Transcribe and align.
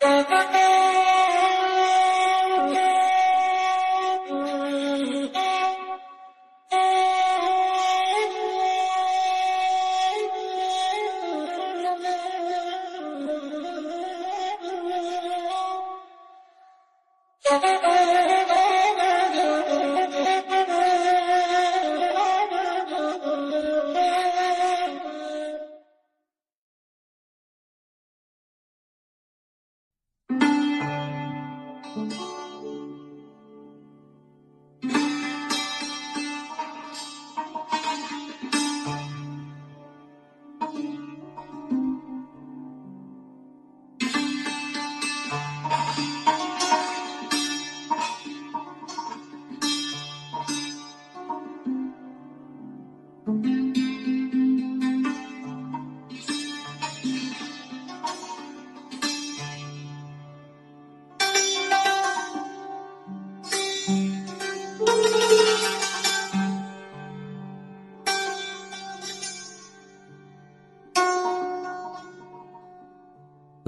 Thank 0.00 0.54
you. 0.54 0.59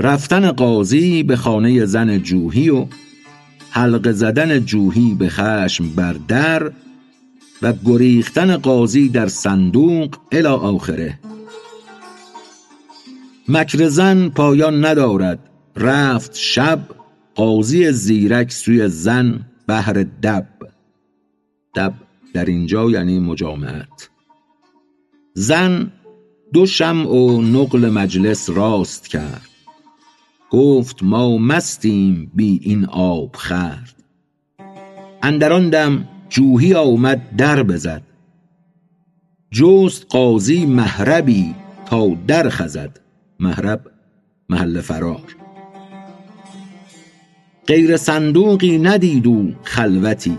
رفتن 0.03 0.53
قاضی 0.53 1.23
به 1.23 1.37
خانه 1.37 1.85
زن 1.85 2.19
جوحی 2.19 2.71
و 2.71 2.87
حلقه 3.71 4.13
زدن 4.13 4.61
جوحی 4.61 5.15
به 5.15 5.29
خشم 5.29 5.89
بر 5.89 6.13
در 6.13 6.73
و 7.63 7.73
گریختن 7.85 8.57
قاضی 8.57 9.09
در 9.09 9.29
صندوق 9.29 10.17
الی 10.33 10.47
آخره. 10.47 11.19
مکر 13.49 13.89
زن 13.89 14.29
پایان 14.29 14.85
ندارد. 14.85 15.39
رفت 15.77 16.35
شب 16.35 16.81
قاضی 17.35 17.93
زیرک 17.93 18.53
سوی 18.53 18.89
زن 18.89 19.41
بهر 19.67 19.93
دب. 20.23 20.47
دب 21.75 21.95
در 22.35 22.45
اینجا 22.45 22.91
یعنی 22.91 23.19
مجامعت. 23.19 24.11
زن 25.35 25.93
دو 26.53 26.67
شمع 26.67 27.09
و 27.09 27.43
نقل 27.43 27.91
مجلس 27.91 28.51
راست 28.51 29.09
کرد. 29.09 29.52
گفت 30.53 31.03
ما 31.03 31.39
مستیم 31.39 32.31
بی 32.35 32.61
این 32.63 32.85
آبخورد 32.85 34.03
اندر 35.23 35.53
آن 35.53 35.71
دم 35.71 36.09
جوحی 36.29 36.75
آمد 36.75 37.37
در 37.37 37.63
بزد. 37.63 38.03
جست 39.51 40.07
قاضی 40.09 40.67
مهربی 40.67 41.55
تا 41.87 42.09
در 42.27 42.49
خزد. 42.49 43.01
مهرب 43.41 43.81
محل 44.49 44.81
فرار. 44.81 45.37
غیر 47.67 47.97
صندوقی 47.97 48.79
ندید 48.79 49.27
او 49.27 49.55
خلوتی. 49.63 50.39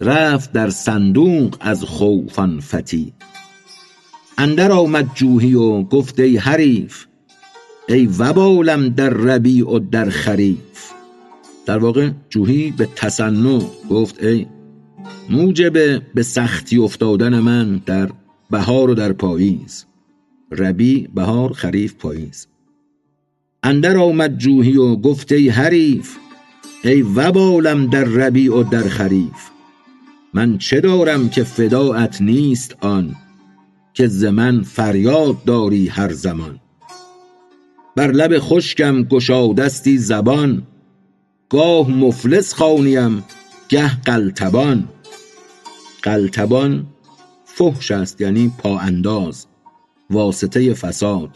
رفت 0.00 0.52
در 0.52 0.70
صندوق 0.70 1.56
از 1.60 1.84
خوف 1.84 2.38
آن 2.38 2.60
فتی. 2.60 3.12
اندر 4.38 4.72
آمد 4.72 5.10
جوحی 5.14 5.54
و 5.54 5.82
گفت 5.82 6.20
ای 6.20 6.36
حریف 6.36 7.07
ای 7.88 8.08
وبالم 8.18 8.88
در 8.88 9.10
ربیع 9.10 9.68
و 9.68 9.78
در 9.78 10.10
خریف. 10.10 10.92
در 11.66 11.78
واقع 11.78 12.10
جوحی 12.30 12.70
به 12.70 12.88
تصنع 12.96 13.60
گفت 13.90 14.22
ای 14.22 14.46
موجب 15.30 16.02
به 16.14 16.22
سختی 16.22 16.78
افتادن 16.78 17.38
من 17.38 17.80
در 17.86 18.10
بهار 18.50 18.90
و 18.90 18.94
در 18.94 19.12
پاییز. 19.12 19.84
ربیع 20.52 21.08
بهار 21.14 21.52
خریف 21.52 21.94
پاییز. 21.94 22.46
اندر 23.62 23.96
آمد 23.96 24.38
جوحی 24.38 24.76
و 24.76 24.96
گفت 24.96 25.32
ای 25.32 25.48
حریف 25.48 26.16
ای 26.84 27.02
وبالم 27.02 27.86
در 27.86 28.04
ربیع 28.04 28.54
و 28.54 28.62
در 28.62 28.88
خریف. 28.88 29.50
من 30.34 30.58
چه 30.58 30.80
دارم 30.80 31.28
که 31.28 31.44
فداءت 31.44 32.22
نیست 32.22 32.76
آن 32.80 33.16
که 33.94 34.06
ز 34.06 34.24
من 34.24 34.62
فریاد 34.62 35.44
داری 35.44 35.86
هر 35.86 36.12
زمان. 36.12 36.60
بر 37.98 38.10
لب 38.10 38.38
خشکم 38.38 39.02
گشادستی 39.02 39.98
زبان 39.98 40.62
گاه 41.48 41.90
مفلس 41.90 42.54
خوانیم 42.54 43.24
گه 43.68 44.02
قلتبان. 44.02 44.88
قلتبان 46.02 46.86
فحش 47.44 47.90
است 47.90 48.20
یعنی 48.20 48.52
پا 48.58 48.78
انداز 48.78 49.46
واسطه 50.10 50.74
فساد. 50.74 51.30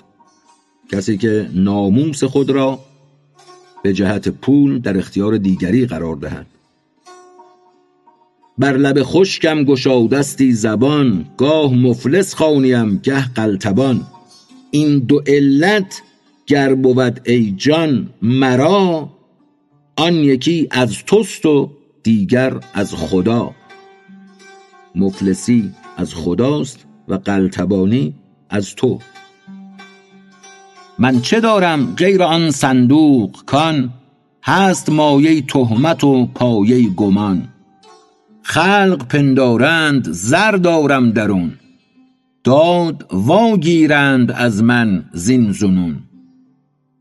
کسی 0.92 1.16
که 1.18 1.48
ناموس 1.54 2.24
خود 2.24 2.50
را 2.50 2.78
به 3.82 3.92
جهت 3.92 4.28
پول 4.28 4.78
در 4.78 4.98
اختیار 4.98 5.36
دیگری 5.36 5.86
قرار 5.86 6.16
دهد. 6.16 6.46
بر 8.58 8.76
لب 8.76 9.02
خشکم 9.02 9.64
گشادستی 9.64 10.52
زبان 10.52 11.26
گاه 11.36 11.74
مفلس 11.74 12.34
خوانیم 12.34 12.96
گه 12.96 13.34
قلتبان. 13.34 14.06
این 14.70 14.98
دو 14.98 15.22
علت 15.26 16.02
گر 16.46 16.74
بود 16.74 17.20
ای 17.26 17.52
جان 17.52 18.08
مرا 18.22 19.10
آن 19.96 20.14
یکی 20.14 20.68
از 20.70 21.04
توست 21.04 21.46
و 21.46 21.70
دیگر 22.02 22.54
از 22.74 22.94
خدا. 22.94 23.54
مفلسی 24.94 25.70
از 25.96 26.14
خداست 26.14 26.86
و 27.08 27.14
قلتبانی 27.14 28.14
از 28.50 28.74
تو. 28.74 28.98
من 30.98 31.20
چه 31.20 31.40
دارم 31.40 31.94
غیر 31.94 32.22
آن 32.22 32.50
صندوق 32.50 33.44
کان؟ 33.46 33.90
هست 34.44 34.90
مایه 34.90 35.42
تهمت 35.42 36.04
و 36.04 36.26
پایه 36.26 36.88
گمان. 36.88 37.48
خلق 38.42 39.06
پندارند 39.08 40.08
زر 40.10 40.52
دارم 40.52 41.10
درون. 41.10 41.52
داد 42.44 43.06
وا 43.12 43.56
گیرند 43.56 44.30
از 44.30 44.62
من 44.62 45.04
زین 45.12 45.52
ظنون 45.52 46.02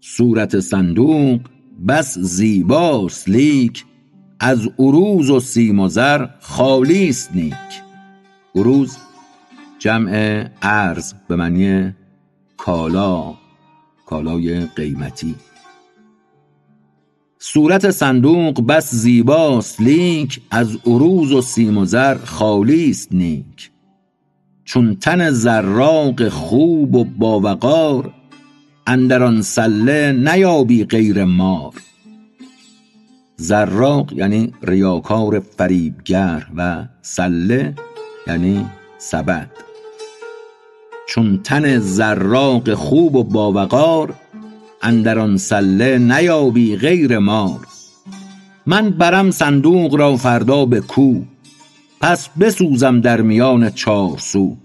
صورت 0.03 0.59
صندوق 0.59 1.39
بس 1.87 2.19
زیباست 2.19 3.29
لیک 3.29 3.85
از 4.39 4.69
عروض 4.79 5.29
و 5.29 5.39
سیم 5.39 5.79
و 5.79 5.87
زر 5.87 6.27
خالی 6.39 7.09
است 7.09 7.35
نیک. 7.35 7.81
عروض 8.55 8.97
جمع 9.79 10.45
ارز 10.61 11.13
به 11.27 11.35
معنی 11.35 11.93
کالا 12.57 13.33
کالای 14.05 14.65
قیمتی. 14.65 15.35
صورت 17.39 17.91
صندوق 17.91 18.67
بس 18.67 18.95
زیباست 18.95 19.81
لیک 19.81 20.41
از 20.51 20.77
عروض 20.85 21.31
و 21.31 21.41
سیم 21.41 21.77
و 21.77 21.85
زر 21.85 22.17
خالی 22.17 22.89
است 22.89 23.13
نیک. 23.13 23.71
چون 24.65 24.95
تن 24.95 25.31
زراق 25.31 26.27
خوب 26.27 26.95
و 26.95 27.03
باوقار 27.03 28.13
اندر 28.91 29.23
آن 29.23 29.41
سله 29.41 30.11
نیابی 30.11 30.83
غیر 30.83 31.23
مار 31.23 31.73
زراق 33.35 34.13
یعنی 34.13 34.53
ریاکار 34.63 35.39
فریبگر 35.39 36.47
و 36.57 36.85
سله 37.01 37.73
یعنی 38.27 38.65
سبد. 38.97 39.51
چون 41.07 41.39
تن 41.43 41.79
زراق 41.79 42.73
خوب 42.73 43.15
و 43.15 43.23
باوقار 43.23 44.13
اندر 44.81 45.19
آن 45.19 45.37
سله 45.37 45.97
نیابی 45.97 46.75
غیر 46.75 47.19
مار. 47.19 47.67
من 48.65 48.89
برم 48.89 49.31
صندوق 49.31 49.95
را 49.95 50.15
فردا 50.15 50.65
به 50.65 50.81
کوه 50.81 51.23
پس 52.01 52.29
بسوزم 52.29 53.01
در 53.01 53.21
میان 53.21 53.69
چارسو 53.69 54.57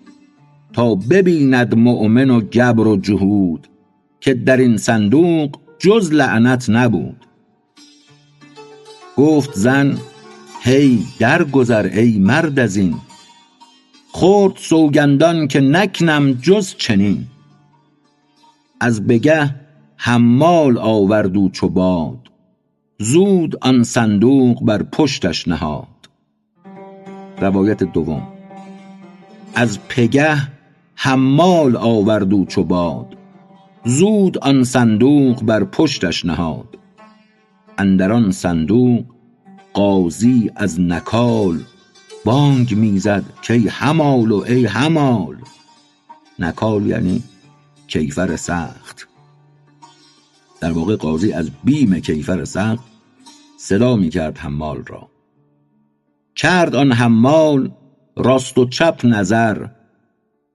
تا 0.72 0.94
ببیند 0.94 1.74
مؤمن 1.74 2.30
و 2.30 2.40
گبر 2.40 2.86
و 2.86 2.96
جهود. 2.96 3.68
که 4.20 4.34
در 4.34 4.56
این 4.56 4.76
صندوق 4.76 5.50
جز 5.78 6.12
لعنت 6.12 6.70
نبود. 6.70 7.26
گفت 9.16 9.54
زن 9.54 9.98
هی 10.62 11.04
در 11.18 11.44
گذر 11.44 11.90
ای 11.92 12.18
مرد 12.18 12.58
از 12.58 12.76
این 12.76 12.96
خورد 14.12 14.56
سوگندان 14.56 15.48
که 15.48 15.60
نکنم 15.60 16.32
جز 16.32 16.74
چنین. 16.74 17.26
از 18.80 19.06
بگه 19.06 19.54
حمال 19.96 20.78
آورد 20.78 21.36
و 21.36 21.48
چو 21.48 21.68
باد 21.68 22.18
زود 22.98 23.56
آن 23.60 23.82
صندوق 23.82 24.64
بر 24.64 24.82
پشتش 24.82 25.48
نهاد. 25.48 26.08
روایت 27.40 27.82
دوم. 27.82 28.28
از 29.54 29.78
پگه 29.88 30.36
حمال 30.94 31.76
آورد 31.76 32.32
و 32.32 32.44
چو 32.44 32.64
باد 32.64 33.15
زود 33.86 34.38
آن 34.38 34.64
صندوق 34.64 35.42
بر 35.42 35.64
پشتش 35.64 36.24
نهاد. 36.24 36.78
اندر 37.78 38.12
آن 38.12 38.30
صندوق 38.30 39.04
قاضی 39.72 40.50
از 40.56 40.80
نکال 40.80 41.60
بانگ 42.24 42.74
می‌زد 42.74 43.24
کای 43.48 43.68
حمال 43.68 44.32
و 44.32 44.44
ای 44.46 44.66
حمال. 44.66 45.36
نکال 46.38 46.86
یعنی 46.86 47.22
کیفر 47.86 48.36
سخت. 48.36 49.08
در 50.60 50.72
واقع 50.72 50.96
قاضی 50.96 51.32
از 51.32 51.50
بیم 51.64 52.00
کیفر 52.00 52.44
سخت 52.44 52.84
صدا 53.58 53.96
می 53.96 54.08
کرد 54.08 54.38
حمال 54.38 54.82
را. 54.86 55.10
کرد 56.36 56.74
آن 56.74 56.92
حمال 56.92 57.70
راست 58.16 58.58
و 58.58 58.68
چپ 58.68 59.00
نظر 59.04 59.66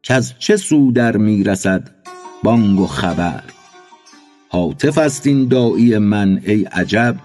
که 0.03 0.13
از 0.13 0.33
چه 0.39 0.57
سو 0.57 0.91
در 0.91 1.17
می 1.17 1.43
رسد 1.43 2.00
بانگ 2.43 2.79
و 2.79 2.87
خبر. 2.87 3.43
هاتف 4.51 4.97
است 4.97 5.27
این 5.27 5.47
داعی 5.47 5.97
من 5.97 6.41
ای 6.45 6.63
عجب 6.63 7.15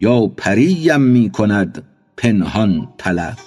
یا 0.00 0.26
پریم 0.26 1.00
می 1.00 1.30
کند 1.30 1.84
پنهان 2.16 2.88
طلب. 2.98 3.38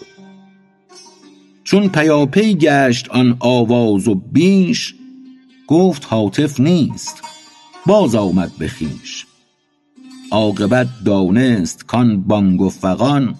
چون 1.63 1.89
پیاپی 1.89 2.55
گشت 2.55 3.09
آن 3.09 3.37
آواز 3.39 4.07
و 4.07 4.15
بیش 4.15 4.95
گفت 5.67 6.03
هاتف 6.03 6.59
نیست 6.59 7.21
باز 7.85 8.15
آمد 8.15 8.51
به 8.59 8.67
خویش. 8.67 9.25
عاقبت 10.31 10.87
دانست 11.05 11.85
کان 11.85 12.21
بانگ 12.21 12.61
و 12.61 12.69
فغان 12.69 13.35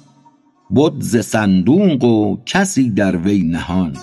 بد 0.76 0.94
ز 1.00 1.18
صندوق 1.18 2.04
و 2.04 2.38
کسی 2.46 2.90
در 2.90 3.18
وی 3.18 3.44
نهان. 3.44 3.98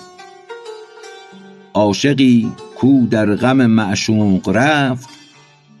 عاشقی 1.73 2.51
کو 2.79 3.07
در 3.11 3.35
غم 3.35 3.65
معشوق 3.65 4.49
رفت 4.49 5.09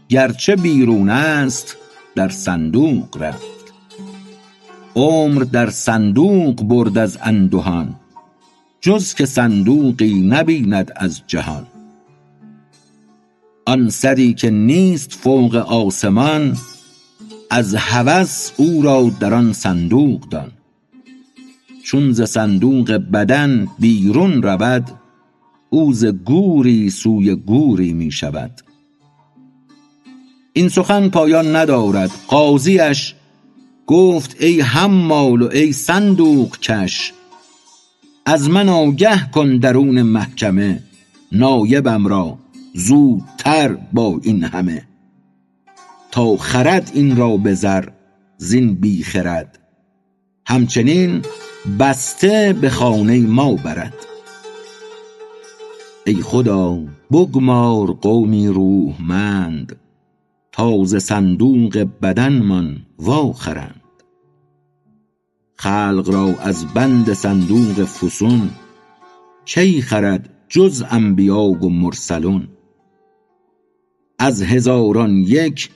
گرچه 0.09 0.55
بیرون 0.55 1.09
است 1.09 1.77
در 2.15 2.29
صندوق 2.29 3.17
رفت. 3.21 3.73
عمر 4.95 5.43
در 5.43 5.69
صندوق 5.69 6.63
برد 6.63 6.97
از 6.97 7.17
اندهان 7.21 7.95
جز 8.81 9.13
که 9.13 9.25
صندوقی 9.25 10.21
نبیند 10.21 10.91
از 10.95 11.21
جهان. 11.27 11.67
آن 13.65 13.89
سری 13.89 14.33
که 14.33 14.49
نیست 14.49 15.13
فوق 15.13 15.55
آسمان 15.55 16.57
از 17.49 17.75
هوس 17.75 18.51
او 18.57 18.81
را 18.81 19.11
در 19.19 19.33
آن 19.33 19.53
صندوق 19.53 20.29
دان. 20.29 20.51
چون 21.83 22.11
ز 22.11 22.21
صندوق 22.21 22.91
بدن 22.91 23.67
بیرون 23.79 24.43
رود 24.43 24.98
او 25.69 25.93
ز 25.93 26.05
گوری 26.05 26.89
سوی 26.89 27.35
گوری 27.35 27.93
می 27.93 28.11
شود. 28.11 28.61
این 30.53 30.69
سخن 30.69 31.09
پایان 31.09 31.55
ندارد 31.55 32.11
قاضیش 32.27 33.15
گفت 33.85 34.35
ای 34.39 34.61
حمال 34.61 35.41
و 35.41 35.49
ای 35.51 35.71
صندوق 35.71 36.57
کش. 36.57 37.13
از 38.25 38.49
من 38.49 38.69
آگه 38.69 39.31
کن 39.31 39.57
درون 39.57 40.01
محکمه 40.01 40.83
نایبم 41.31 42.07
را 42.07 42.37
زودتر 42.73 43.77
با 43.93 44.19
این 44.23 44.43
همه. 44.43 44.83
تا 46.11 46.37
خرد 46.37 46.91
این 46.93 47.15
را 47.15 47.37
به 47.37 47.53
زر 47.53 47.89
زین 48.37 48.73
بی 48.73 49.03
خرد. 49.03 49.59
همچنین 50.45 51.21
بسته 51.79 52.55
به 52.61 52.69
خانه 52.69 53.19
ما 53.19 53.53
برد. 53.53 53.93
ای 56.05 56.15
خدا 56.15 56.79
بگمار 57.11 57.91
قومی 57.91 58.47
روحمند 58.47 59.75
تا 60.51 60.83
ز 60.83 60.95
صندوق 60.95 61.87
بدنمان 62.01 62.85
وا 62.99 63.33
خرند 63.33 63.81
خلق 65.55 66.09
را 66.13 66.35
از 66.41 66.65
بند 66.73 67.13
صندوق 67.13 67.83
فسون 67.83 68.49
کی 69.45 69.81
خرد 69.81 70.29
جز 70.49 70.83
انبیا 70.89 71.41
و 71.41 71.69
مرسلون؟ 71.69 72.47
از 74.19 74.41
هزاران 74.41 75.17
یک 75.17 75.69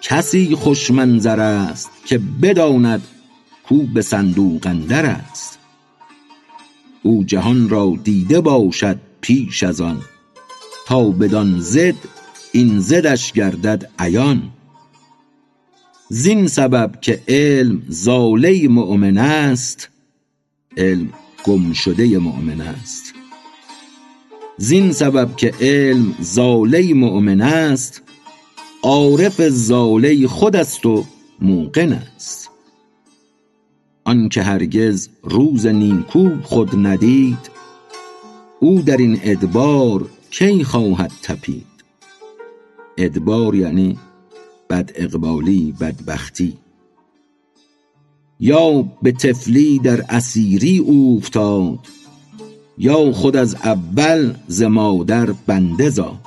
کسی 0.00 0.54
خوش 0.54 0.90
منظر 0.90 1.40
است 1.40 1.90
که 2.04 2.20
بداند 2.42 3.02
کو 3.68 3.82
به 3.94 4.02
صندوق 4.02 4.66
اندر 4.66 5.06
است. 5.06 5.58
او 7.02 7.24
جهان 7.24 7.68
را 7.68 7.94
دیده 8.04 8.40
باشد 8.40 9.07
پیش 9.28 9.62
از 9.62 9.80
آن. 9.80 10.00
تا 10.86 11.10
بدان 11.10 11.60
ضد 11.60 11.94
این 12.52 12.80
ضدش 12.80 13.32
گردد 13.32 13.90
عیان. 13.98 14.42
زین 16.08 16.48
سبب 16.48 17.00
که 17.00 17.22
علم 17.28 17.82
ضاله 17.90 18.68
مؤمن 18.68 19.18
است 19.18 19.88
علم 20.76 21.12
گمشده 21.44 22.18
مؤمن 22.18 22.60
است. 22.60 23.14
زین 24.56 24.92
سبب 24.92 25.36
که 25.36 25.54
علم 25.60 26.14
ضاله 26.22 26.94
مؤمن 26.94 27.40
است 27.40 28.02
عارف 28.82 29.48
ضاله 29.48 30.26
خود 30.26 30.56
است 30.56 30.86
و 30.86 31.04
موقن 31.40 31.92
است. 31.92 32.50
آن 34.04 34.28
که 34.28 34.42
هرگز 34.42 35.08
روز 35.22 35.66
نیکو 35.66 36.30
خود 36.42 36.86
ندید 36.86 37.57
او 38.60 38.82
در 38.82 38.96
این 38.96 39.20
ادبار 39.22 40.08
کی 40.30 40.64
خواهد 40.64 41.12
تپید؟ 41.22 41.66
ادبار 42.96 43.54
یعنی 43.54 43.98
بد 44.70 44.90
اقبالی 44.94 45.74
بدبختی. 45.80 46.58
یا 48.40 48.82
به 49.02 49.12
طفلی 49.12 49.78
در 49.78 50.04
اسیری 50.08 50.78
اوفتاد 50.78 51.78
یا 52.78 53.12
خود 53.12 53.36
از 53.36 53.54
اول 53.54 54.34
ز 54.48 54.62
مادر 54.62 55.32
بنده 55.46 55.90
زاد. 55.90 56.18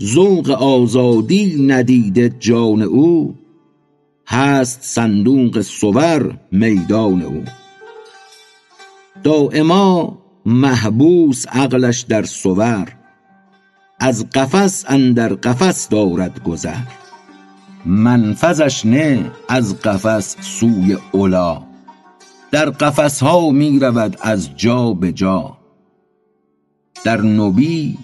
ذوق 0.00 0.50
آزادی 0.50 1.66
ندیده 1.66 2.36
جان 2.40 2.82
او 2.82 3.34
هست 4.26 4.82
صندوق 4.82 5.60
صور 5.60 6.38
میدان 6.52 7.22
او. 7.22 7.44
دایما 9.22 10.23
محبوس 10.46 11.46
عقلش 11.48 12.00
در 12.00 12.22
صور 12.22 12.92
از 14.00 14.30
قفس 14.30 14.84
اندر 14.88 15.28
قفس 15.28 15.88
دارد 15.88 16.42
گذر. 16.42 16.82
منفذش 17.86 18.86
نه 18.86 19.30
از 19.48 19.80
قفس 19.80 20.36
سوی 20.40 20.96
علی 21.14 21.58
در 22.50 22.70
قفس 22.70 23.22
ها 23.22 23.50
می 23.50 23.78
رود 23.78 24.18
از 24.20 24.56
جا 24.56 24.92
به 24.92 25.12
جا. 25.12 25.56
در 27.04 27.20
نبی 27.20 27.98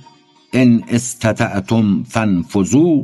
ان 0.52 0.82
استطعتم 0.88 2.02
فانفذوا 2.02 3.02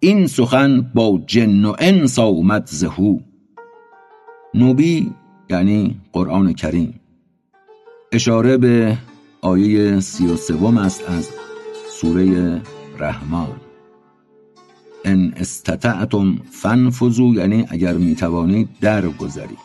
این 0.00 0.26
سخن 0.26 0.80
با 0.94 1.20
جن 1.26 1.64
و 1.64 1.74
انس 1.78 2.18
آمد 2.18 2.66
ز 2.66 2.84
هو 2.84 3.18
نبی 4.54 5.12
یعنی 5.50 6.00
قرآن 6.12 6.52
کریم. 6.52 6.99
اشاره 8.12 8.56
به 8.56 8.98
آیه 9.40 10.00
سی 10.00 10.26
و 10.26 10.36
سوم 10.36 10.78
است 10.78 11.10
از 11.10 11.28
سوره 11.90 12.60
رحمان 12.98 13.48
ان 15.04 15.32
استطعتم 15.36 16.38
فانفذوا 16.50 17.34
یعنی 17.34 17.66
اگر 17.68 17.92
می 17.92 18.14
توانید 18.14 18.68
در 18.80 19.08
گذرید 19.08 19.58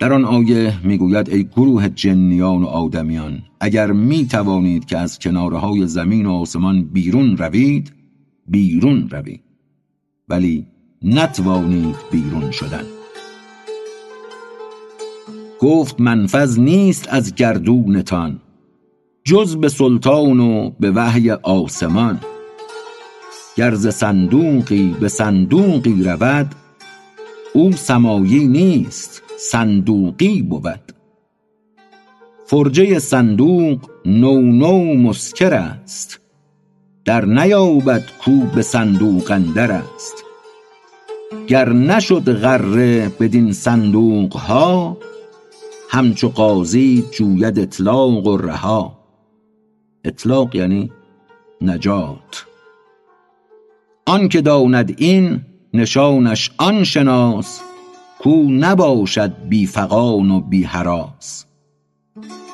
در 0.00 0.12
آن 0.12 0.24
آیه 0.24 0.86
می‌گوید 0.86 1.28
ای 1.28 1.44
گروه 1.44 1.88
جنیان 1.88 2.62
و 2.62 2.66
آدمیان 2.66 3.42
اگر 3.60 3.92
می 3.92 4.26
توانید 4.26 4.84
که 4.84 4.98
از 4.98 5.18
کناره 5.18 5.58
های 5.58 5.86
زمین 5.86 6.26
و 6.26 6.32
آسمان 6.32 6.84
بیرون 6.84 7.36
روید 7.36 7.92
بیرون 8.46 9.08
روید. 9.10 9.42
ولی 10.28 10.66
نتوانید 11.02 11.96
بیرون 12.10 12.50
شدن. 12.50 12.97
گفت 15.60 16.00
منفذ 16.00 16.58
نیست 16.58 17.08
از 17.10 17.34
گردونتان 17.34 18.40
جز 19.24 19.56
به 19.56 19.68
سلطان 19.68 20.40
و 20.40 20.70
به 20.80 20.90
وحی 20.90 21.30
آسمان. 21.30 22.20
ز 23.72 23.88
صندوقی 23.88 24.96
به 25.00 25.08
صندوقی 25.08 26.02
رود 26.02 26.54
او 27.54 27.72
سمایی 27.72 28.46
نیست 28.46 29.22
صندوقی 29.38 30.42
بود. 30.42 30.92
فرجه 32.46 32.98
صندوق 32.98 33.78
نو 34.06 34.42
نو 34.42 34.94
مسکر 34.94 35.54
است 35.54 36.20
در 37.04 37.24
نیابد 37.24 38.04
کو 38.24 38.40
به 38.54 38.62
صندوق 38.62 39.30
اندر 39.30 39.72
است. 39.72 40.24
گر 41.46 41.72
نشد 41.72 42.32
غره 42.32 43.08
بدین 43.20 43.52
صندوق 43.52 44.36
ها 44.36 44.96
همچو 45.90 46.28
قاضی 46.28 47.04
جوید 47.10 47.58
اطلاق 47.58 48.26
و 48.26 48.36
رها. 48.36 48.98
اطلاق 50.04 50.54
یعنی 50.54 50.92
نجات. 51.60 52.46
آن 54.06 54.28
که 54.28 54.40
داند 54.40 54.94
این 54.98 55.40
نشانش 55.74 56.50
آن 56.58 56.84
شناس 56.84 57.60
کو 58.18 58.42
نباشد 58.50 59.32
بی 59.48 59.66
فغان 59.66 60.30
و 60.30 60.40
بی 60.40 60.62
هراس 60.62 61.44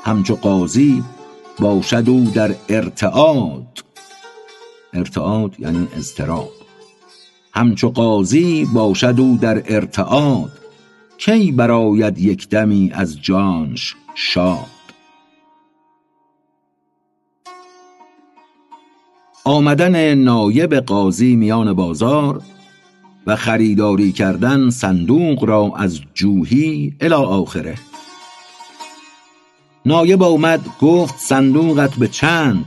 همچو 0.05 0.35
قاضی 0.35 1.03
باشد 1.59 2.09
او 2.09 2.31
در 2.35 2.55
ارتعاد. 2.69 3.85
ارتعاد 4.93 5.61
یعنی 5.61 5.89
اضطراب. 5.97 6.51
همچو 7.53 7.89
قاضی 7.89 8.65
باشد 8.75 9.15
او 9.19 9.39
در 9.41 9.63
ارتعاد. 9.75 10.64
کی 11.25 11.53
برآید 11.53 12.19
یک 12.19 12.49
دمی 12.49 12.91
از 12.95 13.23
جانش 13.23 13.95
شاد؟ 14.15 14.67
آمدن 19.45 20.15
نایب 20.15 20.75
قاضی 20.75 21.37
میان 21.37 21.73
بازار 21.73 22.43
و 23.27 23.37
خریداری 23.37 24.13
کردن 24.13 24.71
صندوق 24.71 25.45
را 25.45 25.73
از 25.77 26.01
جوهی 26.15 26.97
الی 27.01 27.15
آخره. 27.15 27.75
نایب 29.87 30.23
آمد 30.23 30.61
گفت 30.81 31.19
صندوقت 31.19 31.95
به 31.95 32.09
چند؟ 32.09 32.65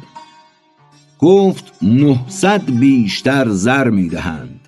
گفت 1.20 1.74
نهصد 1.82 2.72
بیشتر 2.80 3.50
زر 3.50 3.90
می 3.90 4.10
دهند 4.10 4.60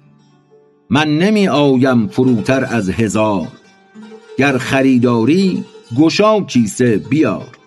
من 0.89 1.17
نمی 1.17 1.47
آیم 1.47 2.07
فروتر 2.07 2.65
از 2.65 2.89
هزار. 2.89 3.58
گر 4.39 4.57
خریداری 4.57 5.63
گشا 5.97 6.41
کیسه 6.41 6.97
بیار. 6.97 7.57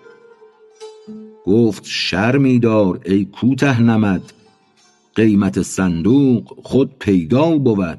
گفت 1.47 1.83
شرمی 1.87 2.59
دار 2.59 3.01
ای 3.05 3.25
کوته 3.25 3.83
نمد 3.83 4.33
قیمت 5.15 5.63
صندوق 5.63 6.59
خود 6.63 6.99
پیدا 6.99 7.59
بود. 7.59 7.99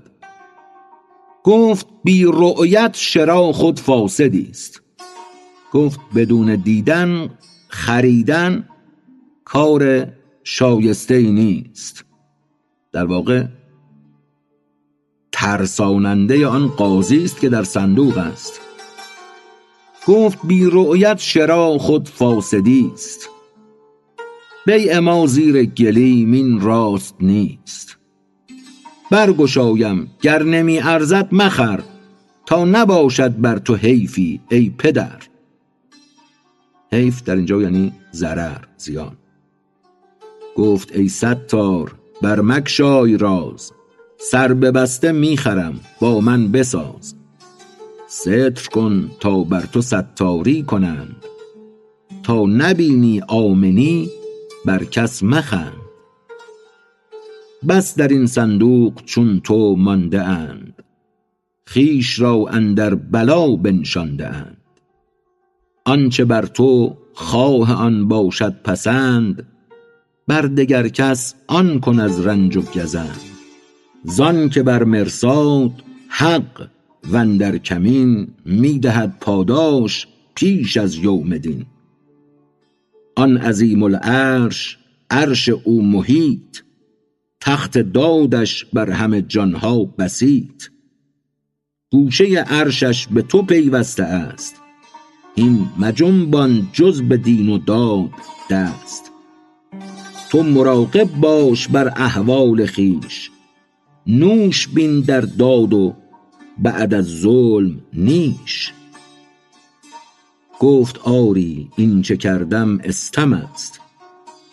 گفت 1.43 1.87
بی 2.03 2.23
رؤیت 2.23 2.91
شرا 2.93 3.51
خود 3.51 3.79
فاسدی 3.79 4.47
است. 4.49 4.81
گفت 5.73 5.99
بدون 6.15 6.55
دیدن 6.55 7.29
خریدن 7.67 8.69
کار 9.45 10.07
شایسته 10.43 11.15
ای 11.15 11.31
نیست. 11.31 12.05
در 12.91 13.05
واقع 13.05 13.45
ترساننده 15.43 16.47
آن 16.47 16.67
قاضی 16.67 17.23
است 17.23 17.39
که 17.39 17.49
در 17.49 17.63
صندوق 17.63 18.17
است. 18.17 18.61
گفت 20.07 20.39
بی 20.43 20.69
رؤیت 20.71 21.17
شرا 21.19 21.77
خود 21.77 22.07
فاسدی 22.09 22.91
است. 22.93 23.29
بیع 24.65 24.99
ما 24.99 25.27
زیر 25.27 25.65
گلیم 25.65 26.31
این 26.31 26.61
راست 26.61 27.15
نیست. 27.19 27.97
برگشایم 29.11 30.11
گر 30.21 30.43
نمی 30.43 30.79
ارزد 30.79 31.27
مخر 31.31 31.79
تا 32.45 32.65
نباشد 32.65 33.37
بر 33.37 33.57
تو 33.57 33.75
حیفی 33.75 34.41
ای 34.51 34.73
پدر. 34.77 35.19
حیف 36.91 37.23
در 37.23 37.35
اینجا 37.35 37.61
یعنی 37.61 37.93
ضرر 38.13 38.61
زیان. 38.77 39.17
گفت 40.55 40.95
ای 40.95 41.07
ستار 41.09 41.95
بر 42.21 42.41
مگشای 42.41 43.17
راز. 43.17 43.71
سر 44.31 44.53
ببسته 44.53 45.11
می 45.11 45.37
خرم 45.37 45.79
با 45.99 46.19
من 46.19 46.51
بساز. 46.51 47.15
ستر 48.07 48.69
کن 48.71 49.11
تا 49.19 49.43
بر 49.43 49.61
تو 49.61 49.81
ستاری 49.81 50.63
کنند. 50.63 51.15
تا 52.23 52.45
نبینی 52.45 53.21
آمنی 53.27 54.09
بر 54.65 54.83
کس 54.83 55.23
مخند. 55.23 55.73
بس 57.67 57.95
در 57.95 58.07
این 58.07 58.25
صندوق 58.25 58.93
چون 59.05 59.39
تو 59.39 59.75
مانده 59.75 60.21
اند 60.21 60.83
خویش 61.67 62.19
را 62.19 62.45
اندر 62.51 62.95
بلا 62.95 63.55
بنشانده 63.55 64.27
اند 64.27 64.57
آنچه 65.85 66.25
بر 66.25 66.45
تو 66.45 66.97
خواه 67.13 67.73
آن 67.73 68.07
باشد 68.07 68.61
پسند 68.63 69.47
بر 70.27 70.41
دگر 70.41 70.87
کس 70.87 71.35
آن 71.47 71.79
کن 71.79 71.99
از 71.99 72.25
رنج 72.25 72.57
و 72.57 72.61
گزند. 72.61 73.32
زان 74.03 74.49
که 74.49 74.63
بر 74.63 74.83
مرصاد 74.83 75.71
حق 76.09 76.67
و 77.03 77.15
اندر 77.15 77.57
کمین 77.57 78.27
می 78.45 78.79
دهد 78.79 79.17
پاداش 79.19 80.07
پیش 80.35 80.77
از 80.77 80.95
یوم 80.95 81.37
دین. 81.37 81.65
آن 83.15 83.37
عظیم 83.37 83.83
العرش 83.83 84.77
عرش 85.09 85.49
او 85.49 85.85
محیط 85.85 86.59
تخت 87.39 87.77
دادش 87.77 88.65
بر 88.65 88.89
همه 88.89 89.21
جانها 89.21 89.85
بسیط. 89.85 90.63
گوشه 91.91 92.25
عرشش 92.25 93.07
به 93.07 93.21
تو 93.21 93.41
پیوسته 93.41 94.03
است 94.03 94.55
هین 95.35 95.67
مجنبان 95.79 96.67
جز 96.73 97.01
به 97.01 97.17
دین 97.17 97.49
و 97.49 97.57
داد 97.57 98.09
دست. 98.49 99.11
تو 100.29 100.43
مراقب 100.43 101.09
باش 101.15 101.67
بر 101.67 101.87
احوال 101.87 102.65
خویش 102.65 103.31
نوش 104.07 104.67
بین 104.67 104.99
در 104.99 105.21
داد 105.21 105.73
و 105.73 105.93
بعد 106.59 106.93
از 106.93 107.05
ظلم 107.05 107.79
نیش. 107.93 108.73
گفت 110.59 110.97
آری 110.97 111.69
این 111.75 112.01
چه 112.01 112.17
کردم 112.17 112.79
استم 112.83 113.33
است. 113.33 113.79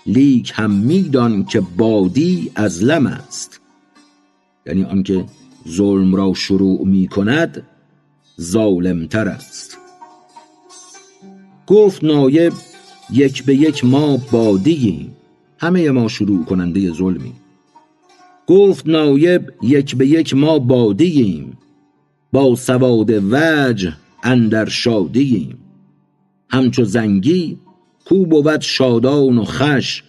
لیک 0.06 0.52
هم 0.54 0.70
می 0.70 1.02
دان 1.02 1.44
که 1.44 1.60
بادی 1.60 2.52
اظلم 2.56 3.06
است. 3.06 3.60
یعنی 4.66 4.84
آنکه 4.84 5.24
ظلم 5.68 6.14
را 6.14 6.34
شروع 6.34 6.86
می 6.86 7.08
کند 7.08 7.66
ظالم 8.40 9.06
تر 9.06 9.28
است. 9.28 9.78
گفت 11.66 12.04
نایب 12.04 12.52
یک 13.10 13.44
به 13.44 13.54
یک 13.54 13.84
ما 13.84 14.16
بادییم. 14.16 15.16
همه 15.58 15.90
ما 15.90 16.08
شروع 16.08 16.44
کننده 16.44 16.92
ظلمی 16.92 17.32
گفت 18.50 18.86
نایب 18.88 19.52
یک 19.62 19.96
به 19.96 20.06
یک 20.06 20.34
ما 20.34 20.58
بادییم. 20.58 21.58
با 22.32 22.54
سواد 22.54 23.10
وجه 23.10 23.92
اندر 24.22 24.68
شادییم. 24.68 25.58
همچو 26.48 26.84
زنگی 26.84 27.58
کو 28.04 28.26
بود 28.26 28.60
شادان 28.60 29.38
و 29.38 29.44
خوش 29.44 30.02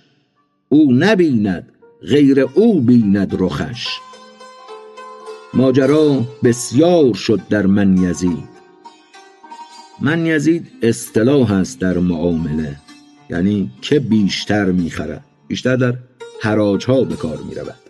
او 0.69 0.93
نبیند 0.93 1.71
غیر 2.01 2.39
او 2.39 2.81
بیند 2.81 3.35
رخش. 3.39 3.87
ماجرا 5.53 6.23
بسیار 6.43 7.13
شد 7.13 7.41
در 7.49 7.65
من 7.65 7.97
یزید. 7.97 8.51
من 9.99 10.25
یزید 10.25 10.67
اصطلاح 10.81 11.51
است 11.51 11.79
در 11.79 11.97
معامله 11.97 12.75
یعنی 13.29 13.71
که 13.81 13.99
بیشتر 13.99 14.65
می‌خرد. 14.65 15.25
بیشتر 15.47 15.75
در 15.75 15.93
حراج 16.41 16.85
ها 16.85 17.03
به 17.03 17.15
کار 17.15 17.37
می 17.37 17.55
رود 17.55 17.80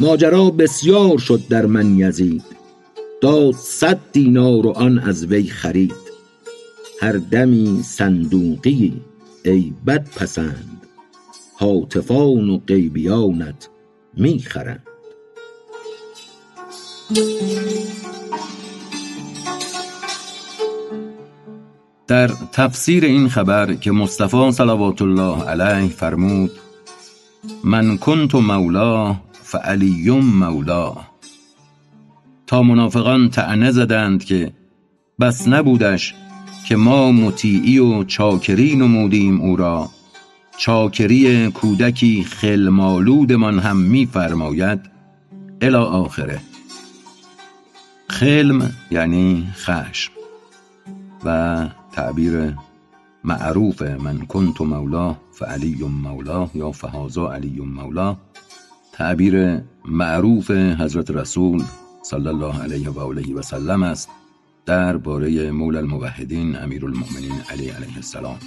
ماجرا 0.00 0.50
بسیار 0.50 1.18
شد 1.18 1.40
در 1.48 1.66
من 1.66 1.98
یزید. 1.98 2.42
داد 3.20 3.54
صد 3.54 3.98
دینار 4.12 4.66
و 4.66 4.70
آن 4.70 4.98
از 4.98 5.26
وی 5.26 5.46
خرید. 5.46 6.08
هر 7.00 7.12
دمی 7.12 7.82
صندوقی 7.82 9.00
ای 9.44 9.72
بد 9.86 10.08
پسند 10.16 10.82
هاتفان 11.60 12.50
و 12.50 12.58
غیبیانت 12.58 13.68
می 14.14 14.38
خرند. 14.38 14.82
در 22.06 22.30
تفسیر 22.52 23.04
این 23.04 23.28
خبر 23.28 23.74
که 23.74 23.90
مصطفی 23.92 24.52
صلوات 24.52 25.02
الله 25.02 25.42
علیه 25.42 25.88
فرمود 25.88 26.50
من 27.64 27.98
کنت 27.98 28.34
مولا 28.34 29.16
فعلی 29.50 30.10
مولا. 30.10 30.96
تا 32.46 32.62
منافقان 32.62 33.30
طعنه 33.30 33.70
زدند 33.70 34.24
که 34.24 34.52
بس 35.20 35.48
نبودش 35.48 36.14
که 36.66 36.76
ما 36.76 37.12
مطیعی 37.12 37.78
و 37.78 38.04
چاکری 38.04 38.76
نمودیم 38.76 39.40
او 39.40 39.56
را. 39.56 39.90
چاکری 40.58 41.50
کودکی 41.50 42.24
خلمالودمان 42.24 43.58
هم 43.58 43.76
میفرماید 43.76 44.80
الی 45.60 45.76
آخره. 45.76 46.40
خلم 48.08 48.72
یعنی 48.90 49.48
خشم 49.54 50.12
و 51.24 51.68
تعبیر 51.92 52.54
معروف 53.24 53.82
من 53.82 54.18
کنت 54.18 54.60
مولاه 54.60 55.20
فعلی 55.32 55.74
مولاه 55.84 56.50
یا 56.54 56.72
فهازا 56.72 57.32
علی 57.32 57.60
مولاه 57.60 58.27
تعبیر 58.98 59.60
معروف 59.84 60.50
حضرت 60.50 61.10
رسول 61.10 61.62
صلی 62.02 62.28
الله 62.28 62.62
علیه 62.62 62.90
و 62.90 63.00
آله 63.00 63.34
و 63.34 63.42
سلم 63.42 63.82
است 63.82 64.08
باره 65.04 65.50
مولا 65.50 65.78
الموحدین 65.78 66.56
امیرالمؤمنین 66.56 67.40
علی 67.50 67.68
علیه 67.68 67.96
السلام. 67.96 68.38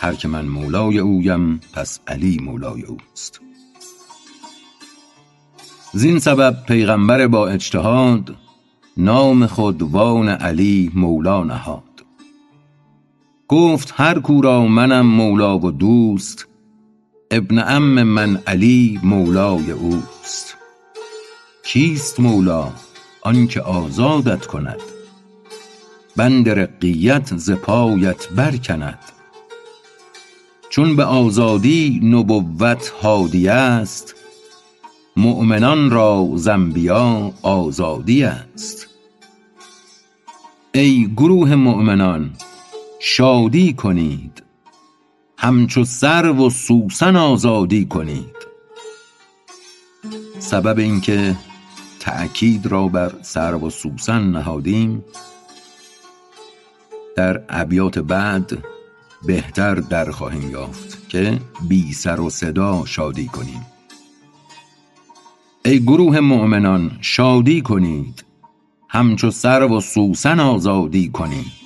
هر 0.00 0.14
که 0.14 0.28
من 0.28 0.44
مولای 0.44 0.98
اویم 0.98 1.60
پس 1.72 2.00
علی 2.06 2.38
مولای 2.38 2.82
اوست. 2.82 3.40
زین 5.92 6.18
سبب 6.18 6.56
پیغمبر 6.66 7.26
با 7.26 7.48
اجتهاد 7.48 8.36
نام 8.96 9.46
خود 9.46 9.82
وان 9.82 10.28
علی 10.28 10.92
مولا 10.94 11.44
نهاد. 11.44 11.82
گفت 13.48 13.94
هر 13.96 14.18
کورا 14.18 14.66
منم 14.66 15.06
مولا 15.06 15.58
و 15.58 15.70
دوست 15.70 16.51
ابن 17.34 17.58
ام 17.58 18.02
من 18.02 18.42
علی 18.46 19.00
مولای 19.02 19.70
اوست. 19.70 20.56
کیست 21.64 22.20
مولا 22.20 22.72
آنکه 23.22 23.60
آزادت 23.60 24.46
کند؟ 24.46 24.80
بند 26.16 26.48
رقیت 26.48 27.36
ز 27.36 27.50
پایت 27.50 28.28
برکند. 28.28 28.98
چون 30.70 30.96
به 30.96 31.04
آزادی 31.04 32.00
نبوت 32.02 32.88
هادی 32.88 33.48
است 33.48 34.14
مؤمنان 35.16 35.90
را 35.90 36.30
زنبیا 36.34 37.32
آزادی 37.42 38.24
است. 38.24 38.88
ای 40.72 41.10
گروه 41.16 41.54
مؤمنان 41.54 42.30
شادی 43.00 43.72
کنید. 43.72 44.42
همچو 45.42 45.84
سرو 45.84 46.46
و 46.46 46.50
سوسن 46.50 47.16
آزادی 47.16 47.84
کنید. 47.86 48.36
سبب 50.38 50.78
اینکه 50.78 51.36
تأکید 52.00 52.66
را 52.66 52.88
بر 52.88 53.12
سرو 53.22 53.66
و 53.66 53.70
سوسن 53.70 54.22
نهادیم 54.22 55.04
در 57.16 57.42
ابیات 57.48 57.98
بعد 57.98 58.64
بهتر 59.26 59.74
در 59.74 60.10
خواهیم 60.10 60.50
یافت 60.50 61.08
که 61.08 61.40
بی 61.68 61.92
سر 61.92 62.20
و 62.20 62.30
صدا 62.30 62.84
شادی 62.84 63.26
کنیم. 63.26 63.66
ای 65.64 65.80
گروه 65.80 66.20
مؤمنان 66.20 66.98
شادی 67.00 67.60
کنید. 67.60 68.24
همچو 68.88 69.30
سر 69.30 69.62
و 69.62 69.80
سوسن 69.80 70.40
آزادی 70.40 71.08
کنید 71.08 71.61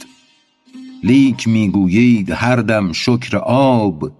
لیک 1.02 1.48
می‌گویید 1.48 2.30
هر 2.30 2.56
دم 2.56 2.92
شکر 2.92 3.36
آب 3.36 4.10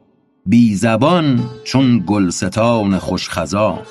بی 0.47 0.75
زبان 0.75 1.51
چون 1.65 2.05
گلستان 2.07 2.99
خوشخزاب 2.99 3.87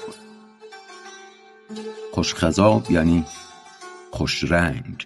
خوشخزاب 2.13 2.91
یعنی 2.91 3.23
خوش 4.11 4.43
رنگ 4.43 5.05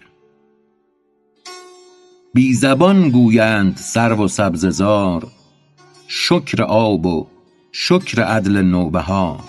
بی 2.34 2.54
زبان 2.54 3.10
گویند 3.10 3.76
سرو 3.76 4.24
و 4.24 4.28
سبززار 4.28 5.26
شکر 6.08 6.62
آب 6.62 7.06
و 7.06 7.26
شکر 7.72 8.22
عدل 8.22 8.56
نوبهار. 8.62 9.40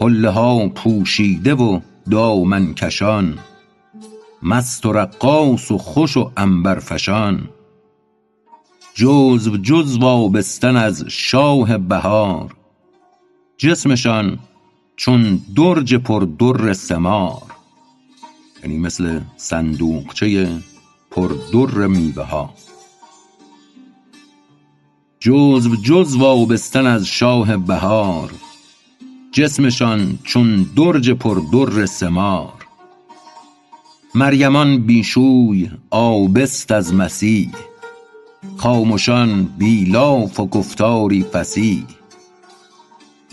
حله 0.00 0.30
ها 0.30 0.68
پوشیده 0.68 1.54
و 1.54 1.80
دامن 2.10 2.74
کشان 2.74 3.38
مست 4.42 4.86
و 4.86 4.92
رقاص 4.92 5.70
و 5.70 5.78
خوش 5.78 6.16
و 6.16 6.30
عنبرفشان 6.36 7.48
جزو 8.94 9.56
جزو 9.56 10.04
آبستن 10.04 10.76
از 10.76 11.04
شاه 11.08 11.78
بهار. 11.78 12.54
جسمشان 13.58 14.38
چون 14.96 15.40
درج 15.56 15.94
پر 15.94 16.26
در 16.38 16.72
ثمار 16.72 17.42
یعنی 18.62 18.78
مثل 18.78 19.20
صندوقچه 19.36 20.48
پر 21.10 21.28
در 21.52 21.86
میوه 21.86 22.22
ها 22.22 22.54
جزو 25.20 25.76
جزو 25.76 26.24
آبستن 26.24 26.86
از 26.86 27.06
شاه 27.06 27.56
بهار. 27.56 28.30
جسمشان 29.32 30.18
چون 30.24 30.62
درج 30.76 31.10
پر 31.10 31.40
در 31.52 31.86
ثمار 31.86 32.65
مریمان 34.16 34.78
بی 34.78 35.04
شوی 35.04 35.70
آبست 35.90 36.72
از 36.72 36.94
مسیح. 36.94 37.50
خامشان 38.56 39.44
بی 39.44 39.84
لاف 39.84 40.40
و 40.40 40.46
گفتاری 40.46 41.22
فصیح. 41.22 41.84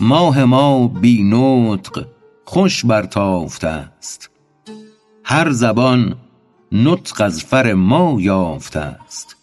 ماه 0.00 0.44
ما 0.44 0.88
بی 0.88 1.22
نطق 1.22 2.06
خوش 2.44 2.84
برتافته 2.84 3.68
است. 3.68 4.30
هر 5.24 5.50
زبان 5.50 6.16
نطق 6.72 7.20
از 7.20 7.44
فر 7.44 7.74
ما 7.74 8.16
یافته 8.20 8.80
است. 8.80 9.36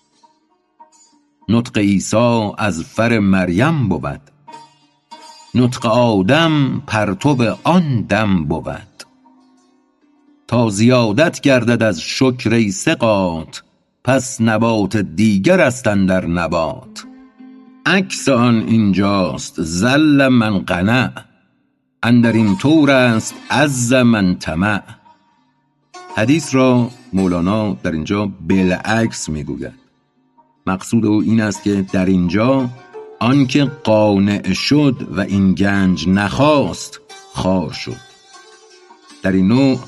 نطق 1.49 1.77
عیسی 1.77 2.51
از 2.57 2.83
فر 2.83 3.19
مریم 3.19 3.89
بود. 3.89 4.21
نطق 5.55 5.85
آدم 5.85 6.83
پرتو 6.87 7.55
آن 7.63 8.01
دم 8.01 8.45
بود. 8.45 8.90
تا 10.51 10.69
زیادت 10.69 11.41
گردد 11.41 11.83
از 11.83 12.01
شکر 12.01 12.53
ای 12.53 12.71
ثقات 12.71 13.63
پس 14.03 14.41
نبات 14.41 14.97
دیگر 14.97 15.61
است 15.61 15.87
اندر 15.87 16.25
نبات. 16.25 17.05
عکس 17.85 18.29
آن 18.29 18.63
اینجاست 18.67 19.61
ذل 19.61 20.27
من 20.27 20.59
قنع 20.59 21.09
اندر 22.03 22.31
این 22.31 22.57
طور 22.57 22.91
است 22.91 23.33
عز 23.51 23.93
من 23.93 24.35
طمع. 24.35 24.81
حدیث 26.15 26.55
را 26.55 26.89
مولانا 27.13 27.73
در 27.83 27.91
اینجا 27.91 28.31
بالعکس 28.41 29.29
می‌گوید. 29.29 29.73
مقصود 30.67 31.05
او 31.05 31.21
این 31.21 31.41
است 31.41 31.63
که 31.63 31.85
در 31.93 32.05
اینجا 32.05 32.69
آنکه 33.19 33.65
قانع 33.83 34.53
شد 34.53 35.07
و 35.11 35.21
این 35.21 35.53
گنج 35.53 36.07
نخواست 36.07 36.99
خار 37.33 37.71
شد. 37.71 38.11
در 39.23 39.31
این 39.31 39.47
نوع 39.47 39.79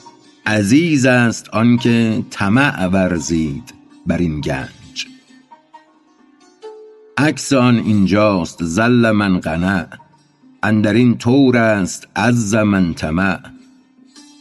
عزیز 0.45 1.06
است 1.06 1.49
آنکه 1.49 2.23
طمع 2.29 2.86
ورزید 2.86 3.73
بر 4.08 4.17
این 4.17 4.41
گنج. 4.41 5.08
عکس 7.17 7.53
آن 7.53 7.75
اینجاست 7.75 8.63
ذل 8.63 9.12
من 9.12 9.39
قنع. 9.39 9.88
اندر 10.63 10.93
این 10.93 11.17
طور 11.17 11.58
است 11.58 12.08
عز 12.15 12.56
من 12.56 12.93
طمع. 12.93 13.39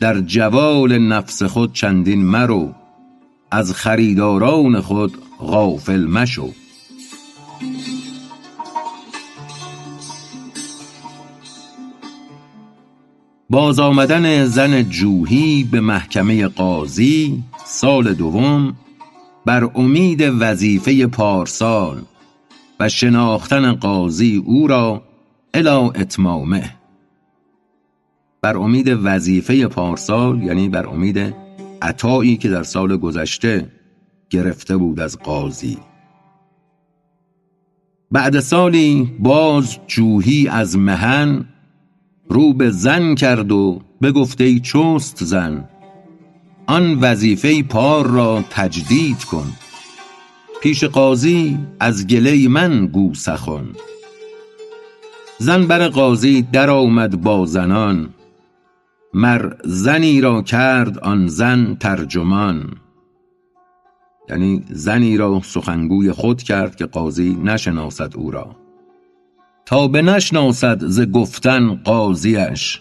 در 0.00 0.20
جوال 0.20 0.98
نفس 0.98 1.42
خود 1.42 1.72
چندین 1.72 2.24
مرو. 2.24 2.74
از 3.50 3.72
خریداران 3.72 4.80
خود 4.80 5.18
غافل 5.38 6.04
مشو. 6.04 6.52
باز 13.52 13.78
آمدن 13.78 14.44
زن 14.44 14.82
جوحی 14.82 15.64
به 15.64 15.80
محکمه 15.80 16.46
قاضی 16.46 17.42
سال 17.64 18.14
دوم 18.14 18.76
بر 19.46 19.70
امید 19.74 20.20
وظیفه 20.40 21.06
پارسال 21.06 22.02
و 22.80 22.88
شناختن 22.88 23.72
قاضی 23.72 24.42
او 24.46 24.66
را 24.66 25.02
الی 25.54 25.68
اتمامه. 25.68 26.74
بر 28.42 28.56
امید 28.56 28.88
وظیفه 29.02 29.66
پارسال 29.66 30.42
یعنی 30.42 30.68
بر 30.68 30.86
امید 30.86 31.34
عطایی 31.82 32.36
که 32.36 32.48
در 32.48 32.62
سال 32.62 32.96
گذشته 32.96 33.68
گرفته 34.30 34.76
بود 34.76 35.00
از 35.00 35.18
قاضی. 35.18 35.78
بعد 38.10 38.40
سالی 38.40 39.12
باز 39.18 39.78
جوهی 39.86 40.48
از 40.48 40.78
مهن 40.78 41.44
رو 42.32 42.52
به 42.52 42.70
زن 42.70 43.14
کرد 43.14 43.52
و 43.52 43.80
بگفت 44.02 44.40
ای 44.40 44.60
چست 44.60 45.24
زن 45.24 45.68
آن 46.66 46.98
وظیفه 47.00 47.62
پار 47.62 48.06
را 48.06 48.44
تجدید 48.50 49.24
کن. 49.24 49.52
پیش 50.62 50.84
قاضی 50.84 51.58
از 51.80 52.06
گله 52.06 52.48
من 52.48 52.86
گو 52.86 53.14
سخن. 53.14 53.64
زن 55.38 55.66
بر 55.66 55.88
قاضی 55.88 56.42
در 56.42 56.70
آمد 56.70 57.22
با 57.22 57.46
زنان 57.46 58.08
مر 59.14 59.52
زنی 59.64 60.20
را 60.20 60.42
کرد 60.42 60.98
آن 60.98 61.26
زن 61.26 61.76
ترجمان. 61.80 62.74
یعنی 64.28 64.64
زنی 64.70 65.16
را 65.16 65.40
سخنگوی 65.44 66.12
خود 66.12 66.42
کرد 66.42 66.76
که 66.76 66.86
قاضی 66.86 67.38
نشناسد 67.44 68.16
او 68.16 68.30
را. 68.30 68.61
تا 69.66 69.88
بنشناسد 69.88 70.78
ز 70.86 71.00
گفتن 71.00 71.74
قاضیش 71.74 72.80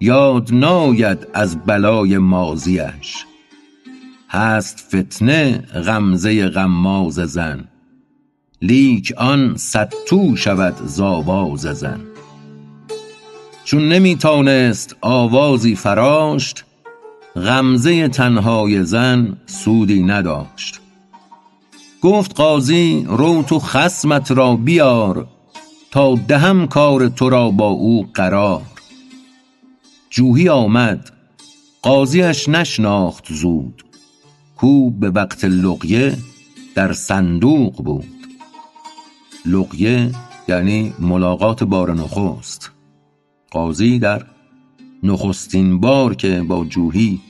یاد 0.00 0.48
ناید 0.52 1.26
از 1.34 1.58
بلای 1.66 2.18
ماضیش. 2.18 3.24
هست 4.28 4.78
فتنه 4.88 5.58
غمزه 5.58 6.48
غماز 6.48 7.14
زن 7.14 7.68
لیک 8.62 9.12
آن 9.16 9.56
صدتو 9.56 10.36
شود 10.36 10.74
ز 10.86 11.00
آواز 11.00 11.60
زن. 11.60 12.00
چون 13.64 13.88
نمی 13.88 14.16
تانست 14.16 14.96
آوازی 15.00 15.74
فراشت 15.74 16.64
غمزه 17.36 18.08
تنهای 18.08 18.84
زن 18.84 19.36
سودی 19.46 20.02
نداشت. 20.02 20.80
گفت 22.02 22.34
قاضی 22.36 23.04
رو 23.08 23.42
تو 23.42 23.58
خصمت 23.58 24.30
را 24.30 24.56
بیار 24.56 25.26
تا 25.90 26.14
دهم 26.14 26.66
کار 26.66 27.08
تو 27.08 27.30
را 27.30 27.50
با 27.50 27.68
او 27.68 28.08
قرار. 28.14 28.62
جوحی 30.10 30.48
آمد 30.48 31.10
قاضیش 31.82 32.48
نشناخت 32.48 33.32
زود. 33.32 33.84
کو 34.56 34.90
به 34.90 35.10
وقت 35.10 35.44
لقیه 35.44 36.18
در 36.74 36.92
صندوق 36.92 37.84
بود. 37.84 38.06
لقیه 39.46 40.10
یعنی 40.48 40.94
ملاقات 40.98 41.64
بار 41.64 41.94
نخست. 41.94 42.70
قاضی 43.50 43.98
در 43.98 44.26
نخستین 45.02 45.80
بار 45.80 46.14
که 46.14 46.42
با 46.42 46.64
جوحی 46.64 47.20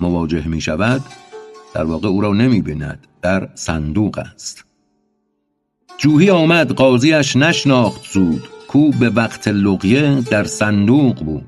مواجه 0.00 0.48
می 0.48 0.60
شود 0.60 1.02
در 1.74 1.84
واقع 1.84 2.08
او 2.08 2.20
را 2.20 2.32
نمی 2.32 2.62
بیند 2.62 3.06
در 3.22 3.48
صندوق 3.54 4.18
است. 4.18 4.64
جوحی 5.98 6.30
آمد 6.30 6.72
قاضیش 6.72 7.36
نشناخت 7.36 8.12
زود. 8.12 8.48
کو 8.68 8.90
به 8.90 9.10
وقت 9.10 9.48
لقیه 9.48 10.20
در 10.30 10.44
صندوق 10.44 11.24
بود. 11.24 11.46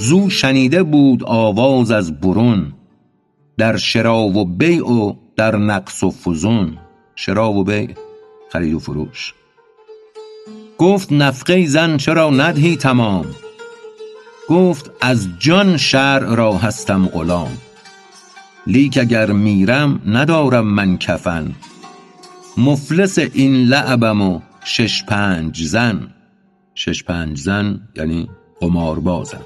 زو 0.00 0.30
شنیده 0.30 0.82
بود 0.82 1.24
آواز 1.24 1.90
از 1.90 2.20
برون. 2.20 2.72
در 3.58 3.76
شرا 3.76 4.18
و 4.18 4.44
بیع 4.44 4.90
و 4.92 5.12
در 5.36 5.56
نقص 5.56 6.02
و 6.02 6.10
فزون. 6.10 6.78
شرا 7.14 7.52
و 7.52 7.64
بیع 7.64 7.88
خرید 8.52 8.74
و 8.74 8.78
فروش. 8.78 9.34
گفت 10.78 11.12
نفقه 11.12 11.66
زن 11.66 11.96
چرا 11.96 12.30
ندهی 12.30 12.76
تمام؟ 12.76 13.26
گفت 14.48 14.90
از 15.00 15.28
جان 15.38 15.76
شرع 15.76 16.34
را 16.34 16.52
هستم 16.52 17.06
غلام. 17.06 17.58
لیک 18.66 18.98
اگر 18.98 19.32
میرم 19.32 20.00
ندارم 20.06 20.66
من 20.66 20.98
کفن. 20.98 21.54
مفلس 22.56 23.18
این 23.18 23.56
لعبم 23.56 24.22
و 24.22 24.40
شش 24.64 25.04
پنج 25.04 25.62
زن. 25.64 26.14
شش 26.74 27.04
پنج 27.04 27.38
زن 27.38 27.80
یعنی 27.96 28.28
قماربازم 28.60 29.44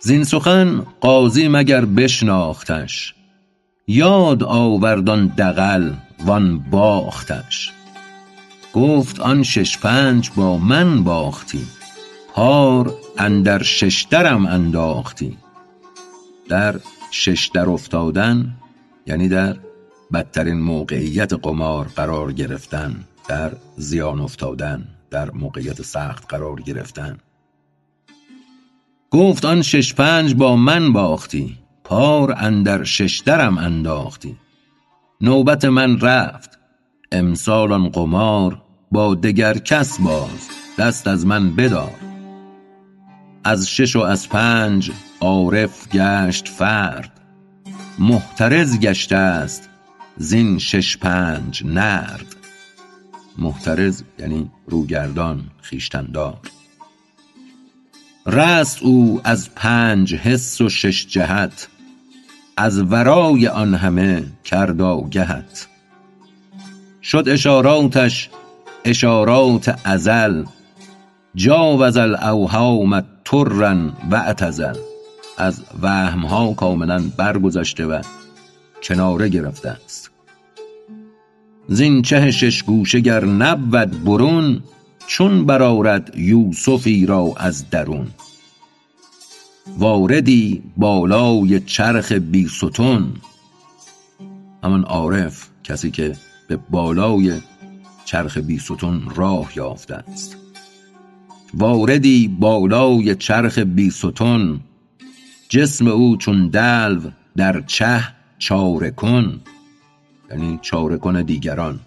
زین 0.00 0.24
سخن 0.24 0.86
قاضی 1.00 1.48
مگر 1.48 1.84
بشناختش؟ 1.84 3.14
یاد 3.86 4.42
آورد 4.42 5.08
آن 5.08 5.26
دغل 5.26 5.92
وان 6.24 6.58
باختش. 6.58 7.72
گفت 8.72 9.20
آن 9.20 9.42
شش 9.42 9.78
پنج 9.78 10.30
با 10.36 10.56
من 10.58 11.04
باختی. 11.04 11.66
پار 12.34 12.94
اندر 13.18 13.62
ششدرم 13.62 14.46
انداختی. 14.46 15.36
در 16.48 16.80
ششدر 17.10 17.68
افتادن 17.68 18.54
یعنی 19.06 19.28
در 19.28 19.56
بدترین 20.12 20.60
موقعیت 20.60 21.32
قمار 21.32 21.86
قرار 21.96 22.32
گرفتن 22.32 23.04
در 23.28 23.52
زیان 23.76 24.20
افتادن 24.20 24.88
در 25.10 25.30
موقعیت 25.30 25.82
سخت 25.82 26.24
قرار 26.28 26.60
گرفتن. 26.60 27.18
گفت 29.10 29.44
آن 29.44 29.62
شش 29.62 29.94
پنج 29.94 30.34
با 30.34 30.56
من 30.56 30.92
باختی 30.92 31.58
پار 31.84 32.34
اندر 32.38 32.84
ششدرم 32.84 33.58
انداختی. 33.58 34.36
نوبت 35.20 35.64
من 35.64 36.00
رفت 36.00 36.58
امسال 37.12 37.72
آن 37.72 37.88
قمار 37.88 38.62
با 38.92 39.14
دگر 39.14 39.58
کس 39.58 40.00
باز 40.00 40.48
دست 40.78 41.06
از 41.06 41.26
من 41.26 41.56
بدار. 41.56 41.94
از 43.44 43.70
شش 43.70 43.96
و 43.96 44.00
از 44.00 44.28
پنج 44.28 44.90
عارف 45.20 45.88
گشت 45.88 46.48
فرد 46.48 47.20
محترز 47.98 48.80
گشته 48.80 49.16
است 49.16 49.67
زین 50.18 50.58
شش 50.58 50.96
پنج 50.96 51.62
نرد. 51.64 52.36
محترز 53.38 54.02
یعنی 54.18 54.50
روگردان 54.66 55.44
خویشتن 55.62 56.06
دار 56.06 56.40
رست 58.26 58.82
او 58.82 59.20
از 59.24 59.54
پنج 59.54 60.14
حس 60.14 60.60
و 60.60 60.68
شش 60.68 61.06
جهت 61.06 61.68
از 62.56 62.82
ورای 62.82 63.48
آن 63.48 63.74
همه 63.74 64.24
کرد 64.44 64.80
آگهت 64.82 65.68
شد 67.02 67.24
اشاراتش 67.26 68.30
اشارات 68.84 69.80
ازل 69.84 70.44
جاوز 71.34 71.96
الاوهام 71.96 73.00
طرا 73.24 73.92
و 74.10 74.14
اعتزل. 74.14 74.74
از 75.38 75.62
وهم 75.82 76.26
ها 76.26 76.54
کاملا 76.54 77.02
برگذشته 77.16 77.86
و 77.86 78.02
کناره 78.82 79.28
گرفته 79.28 79.68
است. 79.68 80.10
زین 81.68 82.02
چه 82.02 82.30
شش 82.30 82.62
گوشه 82.62 83.00
گر 83.00 83.24
نبود 83.24 84.04
برون 84.04 84.62
چون 85.06 85.46
برآرد 85.46 86.16
یوسفی 86.16 87.06
را 87.06 87.34
از 87.36 87.70
درون. 87.70 88.06
واردی 89.78 90.62
بالای 90.76 91.60
چرخ 91.60 92.12
بی 92.12 92.48
ستون. 92.48 93.12
همان 94.64 94.84
عارف 94.84 95.48
کسی 95.64 95.90
که 95.90 96.16
به 96.48 96.58
بالای 96.70 97.40
چرخ 98.04 98.38
بی 98.38 98.58
ستون 98.58 99.02
راه 99.14 99.52
یافته 99.56 99.94
است. 99.94 100.36
واردی 101.54 102.28
بالای 102.28 103.14
چرخ 103.14 103.58
بی 103.58 103.90
ستون 103.90 104.60
جسم 105.48 105.86
او 105.86 106.16
چون 106.16 106.48
دلو 106.48 107.00
در 107.36 107.60
چه 107.60 108.17
چاره 108.38 108.90
کن 108.90 109.40
یعنی 110.30 110.58
چاره 110.62 110.98
کن 110.98 111.22
دیگران. 111.22 111.80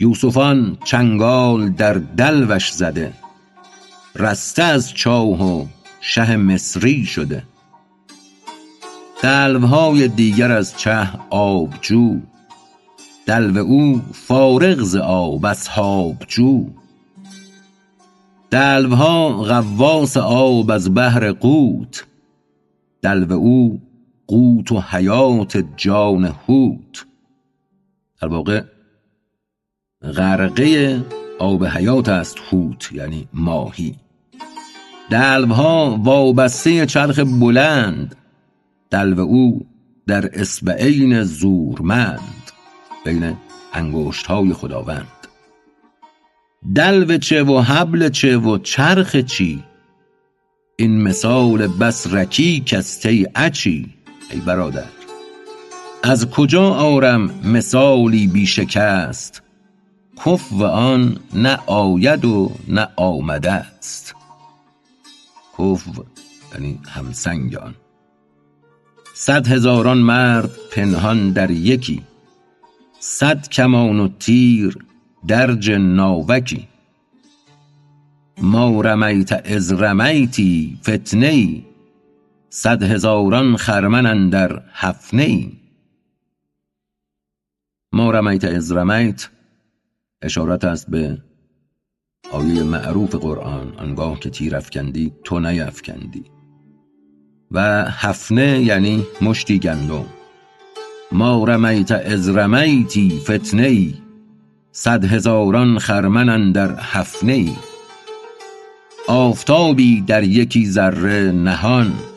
یوسفان 0.00 0.78
چنگال 0.84 1.70
در 1.70 1.94
دلوش 1.94 2.72
زده 2.72 3.12
رسته 4.16 4.62
از 4.62 4.94
چاه 4.94 5.58
و 5.58 5.66
شه 6.00 6.36
مصری 6.36 7.04
شده. 7.04 7.42
دلوهای 9.22 10.08
دیگر 10.08 10.52
از 10.52 10.76
چه 10.78 11.08
آبجو 11.30 12.20
دلو 13.26 13.58
او 13.58 14.02
فارغ 14.12 14.80
ز 14.82 14.96
آب 14.96 15.44
اصحاب 15.46 16.16
جو 16.28 16.66
دلوها 18.50 19.28
غواص 19.32 20.16
آب 20.16 20.70
از 20.70 20.94
بهر 20.94 21.32
قوت 21.32 22.06
دلو 23.02 23.32
او 23.32 23.80
قوت 24.26 24.72
و 24.72 24.80
حیات 24.80 25.64
جان 25.76 26.24
حوت. 26.24 27.06
در 28.20 28.28
واقع 28.28 28.62
غرقه 30.02 31.04
آب 31.38 31.64
حیات 31.64 32.08
است 32.08 32.38
حوت 32.50 32.92
یعنی 32.92 33.28
ماهی. 33.32 33.94
دلوها 35.10 35.96
وابسته 36.02 36.86
چرخ 36.86 37.18
بلند. 37.18 38.16
دلو 38.90 39.20
او 39.20 39.66
در 40.06 40.40
اصبعین 40.40 41.22
زورمند 41.22 42.50
بین 43.04 43.36
انگشت 43.72 44.26
های 44.26 44.52
خداوند. 44.52 45.06
دلو 46.74 47.18
چه 47.18 47.42
و 47.42 47.60
حبل 47.60 48.08
چه 48.08 48.36
و 48.36 48.58
چرخ 48.58 49.16
چی؟ 49.16 49.62
این 50.76 51.02
مثال 51.02 51.66
بس 51.66 52.14
رکیک 52.14 52.74
است 52.78 53.06
ای 53.06 53.26
اچی. 53.34 54.01
ای 54.32 54.40
برادر. 54.40 54.84
از 56.02 56.30
کجا 56.30 56.74
آرم 56.74 57.30
مثالی 57.44 58.26
بی 58.26 58.46
شکست 58.46 59.42
کفو 60.26 60.64
آن 60.64 61.16
نه 61.34 61.58
آید 61.66 62.24
و 62.24 62.52
نه 62.68 62.88
آمده 62.96 63.52
است 63.52 64.14
کفو 65.58 66.04
یعنی 66.52 66.80
همسنگ 66.88 67.54
آن. 67.56 67.74
صد 69.14 69.46
هزاران 69.46 69.98
مرد 69.98 70.50
پنهان 70.72 71.30
در 71.30 71.50
یکی. 71.50 72.02
صد 73.00 73.48
کمان 73.48 74.00
و 74.00 74.08
تیر 74.08 74.78
درج 75.26 75.70
ناوکی. 75.70 76.68
ما 78.42 78.80
رمیت 78.80 79.32
اذ 79.32 79.72
رمیتی 79.72 80.78
فتنه 80.82 81.62
صد 82.54 82.82
هزاران 82.82 83.56
خرمن 83.56 84.06
اندر 84.06 84.62
حفنه 84.72 85.22
ای 85.22 85.52
ما 87.92 88.10
رمیت 88.10 88.44
اذ 88.44 88.72
رمیت 88.72 89.28
اشارت 90.22 90.64
است 90.64 90.90
به 90.90 91.18
آیه 92.32 92.62
معروف 92.62 93.14
قرآن 93.14 93.74
آنگاه 93.78 94.20
که 94.20 94.30
تیر 94.30 94.56
افکندی 94.56 95.12
تو 95.24 95.40
نیفکندی 95.40 96.24
و 97.50 97.84
هفنه 97.90 98.62
یعنی 98.62 99.04
مشتی 99.22 99.58
گندم. 99.58 100.04
ما 101.12 101.44
رمیت 101.44 101.90
از 101.90 102.28
رمیتی 102.28 103.20
فتنه 103.24 103.66
ای 103.66 103.94
صد 104.72 105.04
هزاران 105.04 105.78
خرمن 105.78 106.52
در 106.52 106.76
هفنه 106.80 107.32
ای 107.32 107.52
آفتابی 109.08 110.00
در 110.00 110.22
یکی 110.22 110.66
ذره 110.66 111.32
نهان. 111.32 112.11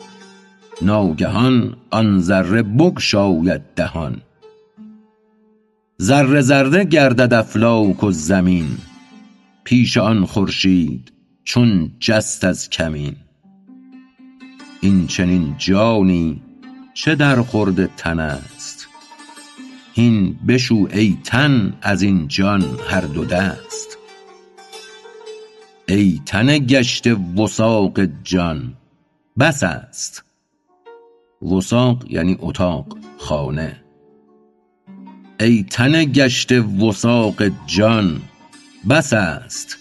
ناگهان 0.82 1.76
آن 1.90 2.20
ذره 2.20 2.62
بگشاید 2.62 3.62
دهان. 3.76 4.22
ذره 6.02 6.40
ذره 6.40 6.84
گردد 6.84 7.34
افلاک 7.34 8.04
و 8.04 8.10
زمین 8.10 8.66
پیش 9.64 9.96
آن 9.96 10.24
خورشید 10.24 11.12
چون 11.44 11.92
جست 12.00 12.44
از 12.44 12.70
کمین. 12.70 13.16
این 14.80 15.06
چنین 15.06 15.54
جانی 15.58 16.42
چه 16.94 17.14
در 17.14 17.42
خورد 17.42 17.96
تن 17.96 18.20
است؟ 18.20 18.88
هین 19.94 20.38
بشو 20.48 20.88
ای 20.92 21.18
تن 21.24 21.74
از 21.82 22.02
این 22.02 22.28
جان 22.28 22.64
هر 22.88 23.00
دو 23.00 23.24
دست. 23.24 23.98
ای 25.88 26.20
تن 26.26 26.58
گشته 26.58 27.14
وثاق 27.14 28.00
جان 28.24 28.74
بس 29.38 29.62
است. 29.62 30.25
وثاق 31.42 32.04
یعنی 32.10 32.36
اتاق 32.40 32.98
خانه. 33.18 33.76
ای 35.40 35.62
تن 35.70 36.04
گشته 36.04 36.60
وثاق 36.60 37.42
جان 37.66 38.20
بس 38.90 39.12
است. 39.12 39.78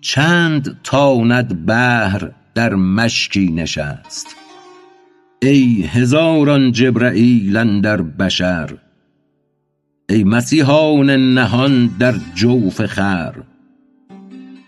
چند 0.00 0.80
تاند 0.84 1.66
بحر 1.66 2.30
در 2.54 2.74
مشکی 2.74 3.52
نشست. 3.52 4.26
ای 5.42 5.82
هزاران 5.82 6.72
جبرییل 6.72 7.56
اندر 7.56 8.02
بشر 8.02 8.78
ای 10.08 10.24
مسیحان 10.24 11.10
نهان 11.10 11.86
در 11.86 12.14
جوف 12.34 12.86
خر. 12.86 13.34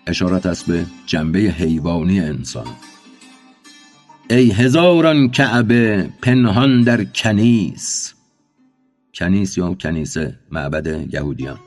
اشارت 0.07 0.46
است 0.46 0.66
به 0.66 0.87
جنبه 1.07 1.38
حیوانی 1.38 2.20
انسان. 2.20 2.66
ای 4.31 4.51
هزاران 4.51 5.29
کعبه 5.29 6.09
پنهان 6.23 6.83
در 6.83 7.05
کنیس. 7.05 8.15
کنیس 9.15 9.59
یا 9.59 9.75
کنیسه 9.75 10.39
معبد 10.53 11.15
یهودیان. 11.15 11.59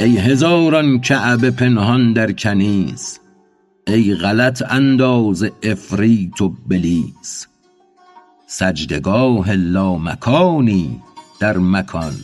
ای 0.00 0.16
هزاران 0.16 1.00
کعبه 1.00 1.50
پنهان 1.50 2.12
در 2.12 2.32
کنیس. 2.32 3.18
ای 3.86 4.14
غلط 4.14 4.62
انداز 4.68 5.42
عفریت 5.62 6.42
و 6.42 6.48
بلیس. 6.68 7.46
سجدگاه 8.46 9.52
لامکانی 9.52 11.00
در 11.40 11.58
مکان. 11.58 12.14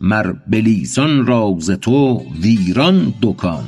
مر 0.00 0.32
بلیسان 0.32 1.26
را 1.26 1.56
ز 1.58 1.70
تو 1.70 2.22
ویران 2.40 3.14
دکان. 3.22 3.64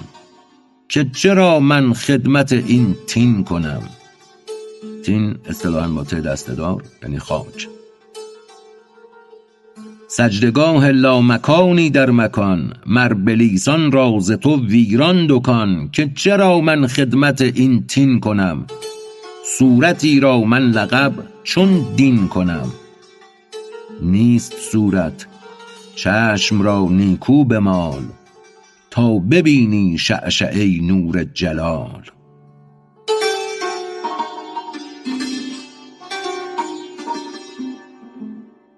که 0.88 1.04
چرا 1.04 1.60
من 1.60 1.92
خدمت 1.92 2.52
این 2.52 2.96
تین 3.06 3.44
کنم؟ 3.44 3.82
تین 5.04 5.36
اصطلاحا 5.48 5.88
با 5.88 6.04
ته 6.04 6.20
دسته 6.20 6.54
دار 6.54 6.82
یعنی 7.02 7.18
خاک 7.18 7.68
سجدگاه 10.08 10.90
لامکانی 10.90 11.90
در 11.90 12.10
مکان 12.10 12.72
مر 12.86 13.12
بلیسان 13.12 13.92
را 13.92 14.18
ز 14.20 14.32
تو 14.32 14.66
ویران 14.66 15.26
دکان 15.30 15.88
که 15.92 16.10
چرا 16.14 16.60
من 16.60 16.86
خدمت 16.86 17.40
این 17.40 17.86
تین 17.86 18.20
کنم؟ 18.20 18.66
صورتی 19.58 20.20
را 20.20 20.40
من 20.40 20.62
لقب 20.70 21.12
چون 21.42 21.86
دین 21.96 22.28
کنم. 22.28 22.72
نیست 24.02 24.54
صورت 24.72 25.26
چشم 25.94 26.62
را 26.62 26.88
نیکو 26.90 27.44
بمال 27.44 28.02
تا 28.90 29.18
ببینی 29.18 29.98
شعشعه 29.98 30.80
نور 30.82 31.24
جلال. 31.24 32.02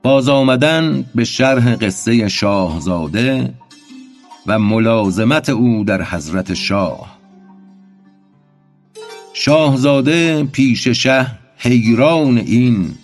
باز 0.05 0.29
آمدن 0.29 1.05
به 1.15 1.25
شرح 1.25 1.75
قصه 1.75 2.29
شاهزاده 2.29 3.55
و 4.47 4.59
ملازمت 4.59 5.49
او 5.49 5.85
در 5.85 6.03
حضرت 6.03 6.55
شاه. 6.55 7.19
شاهزاده 9.35 10.45
پیش 10.45 10.89
شه 10.89 11.27
حیران 11.57 12.39
این 12.39 12.95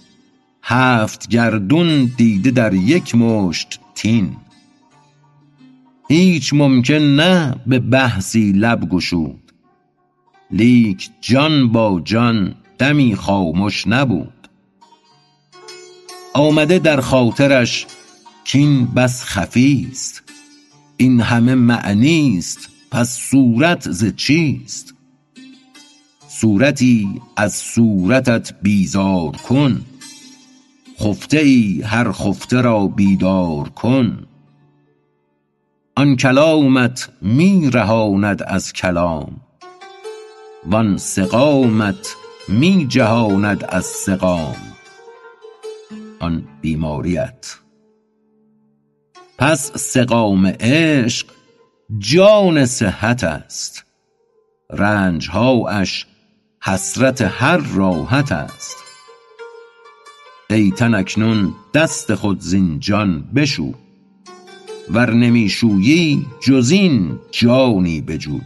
هفت 0.62 1.28
گردون 1.28 2.12
دیده 2.16 2.50
در 2.50 2.74
یک 2.74 3.14
مشت 3.14 3.80
تین. 3.94 4.36
هیچ 6.08 6.54
ممکن 6.54 6.94
نه 6.94 7.54
به 7.66 7.78
بحثی 7.78 8.52
لب 8.52 8.88
گشود. 8.88 9.52
لیک 10.50 11.10
جان 11.20 11.68
با 11.72 12.00
جان 12.04 12.54
دمی 12.78 13.16
خامش 13.16 13.86
نبود. 13.86 14.39
آمده 16.34 16.78
در 16.78 17.00
خاطرش 17.00 17.86
کین 18.44 18.86
بس 18.86 19.24
خفیست. 19.24 20.22
این 20.96 21.20
همه 21.20 21.54
معنیست 21.54 22.68
پس 22.90 23.18
صورت 23.18 23.90
ز 23.90 24.16
چیست؟ 24.16 24.94
صورتی 26.28 27.20
از 27.36 27.54
صورتت 27.54 28.54
بیزار 28.62 29.30
کن. 29.30 29.84
خفته 31.00 31.38
ای 31.38 31.82
هر 31.82 32.12
خفته 32.12 32.60
را 32.60 32.86
بیدار 32.86 33.68
کن. 33.68 34.26
آن 35.96 36.16
کلامت 36.16 37.08
می 37.22 37.70
رهاند 37.70 38.42
از 38.42 38.72
کلام. 38.72 39.40
وان 40.66 40.96
سقامت 40.96 42.16
می 42.48 42.86
جهاند 42.88 43.64
از 43.68 43.84
سقام. 43.84 44.69
آن 46.20 46.48
بیماریت. 46.61 47.56
پس 49.38 49.72
سقام 49.76 50.46
عشق 50.46 51.26
جان 51.98 52.66
صحت 52.66 53.24
است. 53.24 53.85
رنجهااش 54.70 56.06
حسرت 56.62 57.22
هر 57.22 57.56
راحت 57.56 58.33
است. 58.33 58.76
ای 60.50 60.70
تن 60.70 60.94
اکنون 60.94 61.54
دست 61.74 62.14
خود 62.14 62.40
زین 62.40 62.80
جان 62.80 63.22
بشو 63.35 63.74
ور 64.90 65.12
نمی 65.14 65.48
شویی 65.48 66.26
جز 66.42 66.70
این 66.70 67.18
جانی 67.30 68.00
بجو. 68.00 68.40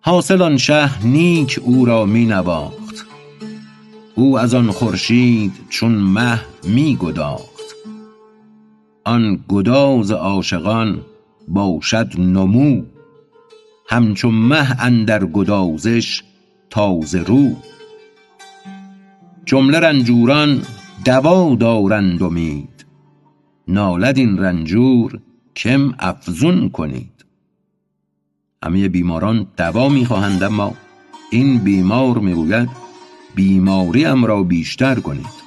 حاصل 0.00 0.42
آن 0.42 0.56
شه 0.56 1.06
نیک 1.06 1.60
او 1.62 1.84
را 1.84 2.06
می 2.06 2.26
او 4.20 4.38
از 4.38 4.54
آن 4.54 4.70
خورشید 4.70 5.52
چون 5.68 5.92
مه 5.92 6.40
می 6.64 6.96
گداخت. 6.96 7.76
آن 9.04 9.44
گداز 9.48 10.10
عاشقان 10.10 11.00
باشد 11.48 12.12
نمو. 12.18 12.82
همچو 13.88 14.30
مه 14.30 14.76
اندر 14.80 15.24
گدازش 15.24 16.22
تازه 16.70 17.22
رو. 17.22 17.56
جمله 19.46 19.80
رنجوران 19.80 20.62
دوا 21.04 21.54
دارند 21.54 22.22
امید. 22.22 22.86
نالد 23.68 24.18
این 24.18 24.38
رنجور 24.38 25.20
کم 25.56 25.94
افزون 25.98 26.68
کنید. 26.68 27.24
همه 28.64 28.88
بیماران 28.88 29.46
دوا 29.56 29.88
می 29.88 30.04
خواهند 30.04 30.42
اما 30.42 30.74
این 31.30 31.58
بیمار 31.58 32.18
می 32.18 32.34
گوید 32.34 32.89
بیماریم 33.34 34.24
را 34.24 34.42
بیشتر 34.42 34.94
کنید. 34.94 35.40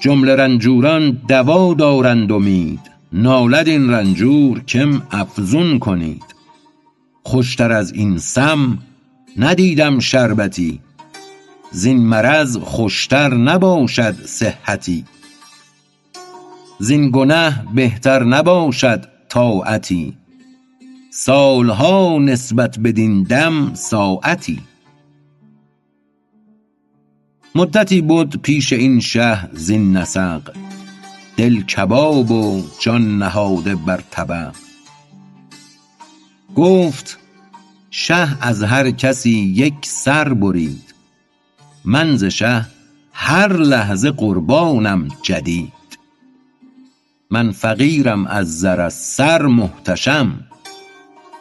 جمله 0.00 0.36
رنجوران 0.36 1.20
دوا 1.28 1.74
دارند 1.74 2.32
امید. 2.32 2.80
نالد 3.12 3.68
این 3.68 3.90
رنجور 3.90 4.60
کم 4.64 5.02
افزون 5.10 5.78
کنید. 5.78 6.24
خوشتر 7.22 7.72
از 7.72 7.92
این 7.92 8.18
سم 8.18 8.78
ندیدم 9.36 9.98
شربتی. 9.98 10.80
زین 11.70 11.96
مرض 11.96 12.56
خوشتر 12.56 13.34
نباشد 13.34 14.26
صحتی. 14.26 15.04
زین 16.78 17.10
گنه 17.10 17.66
بهتر 17.74 18.24
نباشد 18.24 19.08
طاعتی. 19.28 20.14
سالها 21.10 22.18
نسبت 22.18 22.78
بدین 22.78 23.22
دم 23.22 23.70
ساعتی. 23.74 24.60
مدتی 27.54 28.00
بد 28.00 28.36
پیش 28.36 28.72
این 28.72 29.00
شه 29.00 29.50
زین 29.52 29.96
نسق. 29.96 30.40
دل 31.36 31.62
کباب 31.62 32.30
و 32.30 32.62
جان 32.78 33.18
نهاده 33.18 33.76
بر 33.76 34.00
طبق 34.10 34.54
گفت 36.54 37.18
شه 37.90 38.44
از 38.44 38.62
هر 38.62 38.90
کسی 38.90 39.30
یک 39.30 39.74
سر 39.82 40.34
برید. 40.34 40.94
من 41.84 42.16
ز 42.16 42.24
شه 42.24 42.66
هر 43.12 43.52
لحظه 43.52 44.10
قربانم 44.10 45.08
جدید. 45.22 45.72
من 47.30 47.52
فقیرم 47.52 48.26
از 48.26 48.58
زر 48.58 48.88
سر 48.88 49.42
محتشم. 49.42 50.40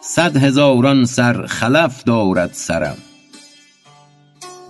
صد 0.02 0.38
هزاران 0.38 1.06
سر 1.06 1.46
خلف 1.46 2.04
دارد 2.04 2.54
سرم. 2.54 2.98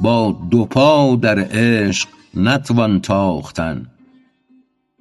با 0.02 0.40
دو 0.52 0.66
پا 0.66 1.16
در 1.22 1.40
عشق 1.40 2.10
نتوان 2.34 3.02
تاختن. 3.02 3.88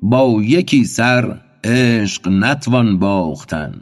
با 0.03 0.39
یکی 0.43 0.85
سر 0.85 1.41
عشق 1.65 2.29
نتوان 2.29 2.99
باختن. 2.99 3.81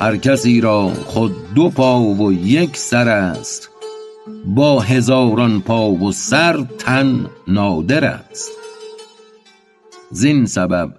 هر 0.00 0.16
کسی 0.16 0.60
را 0.60 0.88
خود 0.88 1.54
دو 1.54 1.70
پا 1.70 2.00
و 2.00 2.32
یک 2.32 2.76
سر 2.76 3.08
است 3.08 3.68
با 4.46 4.80
هزاران 4.80 5.60
پا 5.60 5.90
و 5.90 6.12
سر 6.12 6.64
تن 6.78 7.26
نادر 7.48 8.04
است. 8.04 8.50
زین 10.10 10.46
سبب 10.46 10.94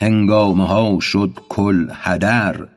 هنگامه 0.00 0.66
ها 0.66 1.00
شد 1.00 1.30
کل 1.48 1.88
هدر 1.92 2.68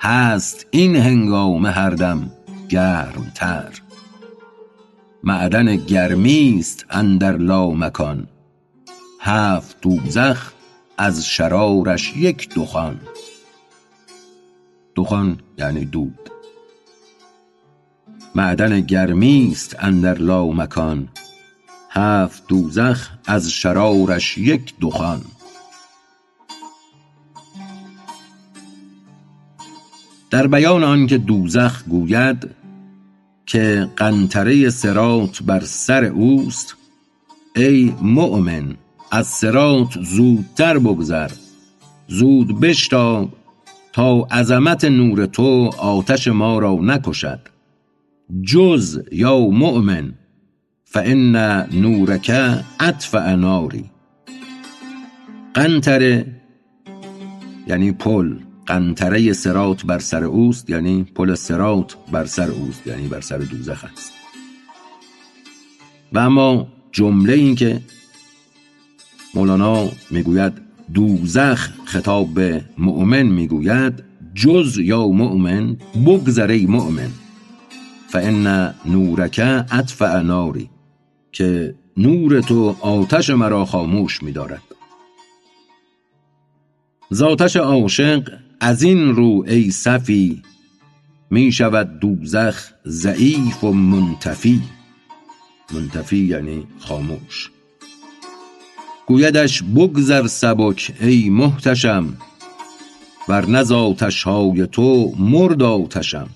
هست 0.00 0.66
این 0.70 0.96
هنگامه 0.96 1.70
هر 1.70 1.90
دم 1.90 2.30
گرم 2.68 3.32
تر 3.34 3.85
معدن 5.26 5.76
گرمی 5.76 6.56
است 6.58 6.86
اندر 6.90 7.36
لامکان. 7.36 8.26
هفت 9.20 9.80
دوزخ 9.80 10.52
از 10.98 11.26
شرارش 11.26 12.16
یک 12.16 12.54
دخان. 12.54 13.00
دخان 14.96 15.38
یعنی 15.58 15.84
دود. 15.84 16.30
معدن 18.34 18.80
گرمی 18.80 19.48
است 19.52 19.76
اندر 19.78 20.14
لامکان. 20.14 21.08
هفت 21.90 22.46
دوزخ 22.48 23.10
از 23.26 23.50
شرارش 23.50 24.38
یک 24.38 24.74
دخان. 24.80 25.20
در 30.30 30.46
بیان 30.46 30.84
آنکه 30.84 31.18
دوزخ 31.18 31.84
گوید 31.84 32.65
که 33.46 33.88
قنطره 33.96 34.70
صراط 34.70 35.42
بر 35.42 35.60
سر 35.60 36.04
اوست 36.04 36.76
ای 37.56 37.94
مؤمن 38.02 38.76
از 39.10 39.26
صراط 39.26 39.98
زودتر 39.98 40.78
بگذر 40.78 41.30
زود 42.08 42.60
بشتاب 42.60 43.32
تا 43.92 44.26
عظمت 44.30 44.84
نور 44.84 45.26
تو 45.26 45.70
آتش 45.78 46.28
ما 46.28 46.58
را 46.58 46.74
نکشد. 46.74 47.40
جز 48.42 49.02
یا 49.12 49.38
مؤمن 49.38 50.14
فان 50.84 51.36
نورک 51.72 52.32
اطفأ 52.80 53.36
ناری. 53.36 53.90
قنطره 55.54 56.26
یعنی 57.66 57.92
پل 57.92 58.36
قنطره 58.66 59.32
سرات 59.32 59.86
بر 59.86 59.98
سر 59.98 60.24
اوست 60.24 60.70
یعنی 60.70 61.04
پل 61.14 61.34
سرات 61.34 61.96
بر 62.12 62.24
سر 62.24 62.50
اوست 62.50 62.86
یعنی 62.86 63.08
بر 63.08 63.20
سر 63.20 63.38
دوزخ 63.38 63.84
است. 63.84 64.12
و 66.12 66.18
اما 66.18 66.68
جمله 66.92 67.32
این 67.32 67.54
که 67.54 67.80
مولانا 69.34 69.88
می‌گوید 70.10 70.52
دوزخ 70.94 71.68
خطاب 71.84 72.34
به 72.34 72.64
مؤمن 72.78 73.22
می‌گوید 73.22 74.02
جز 74.34 74.78
یا 74.78 75.06
مؤمن 75.06 75.76
بگذر 76.06 76.50
ای 76.50 76.66
مؤمن. 76.66 77.10
فان 78.08 78.74
نورک 78.86 79.40
اطفأ 79.70 80.22
ناری 80.22 80.70
که 81.32 81.74
نور 81.96 82.40
تو 82.40 82.76
آتش 82.80 83.30
مرا 83.30 83.64
خاموش 83.64 84.22
می‌دارد. 84.22 84.62
زاتش 87.10 87.56
عاشق 87.56 88.32
از 88.60 88.82
این 88.82 89.16
رو 89.16 89.44
ای 89.48 89.70
صفی 89.70 90.42
می 91.30 91.52
شود 91.52 91.98
دوزخ 91.98 92.70
ضعیف 92.86 93.64
و 93.64 93.72
منتفی 93.72 94.62
منتفی 95.74 96.16
یعنی 96.16 96.66
خاموش 96.78 97.50
گویدش 99.06 99.62
بگذر 99.62 100.26
سبک 100.26 100.92
ای 101.00 101.30
محتشم 101.30 102.16
ورنه 103.28 103.62
ز 103.62 103.72
آتش 103.72 104.22
های 104.22 104.66
تو 104.66 105.14
مرد 105.18 105.62
آتشم 105.62 106.28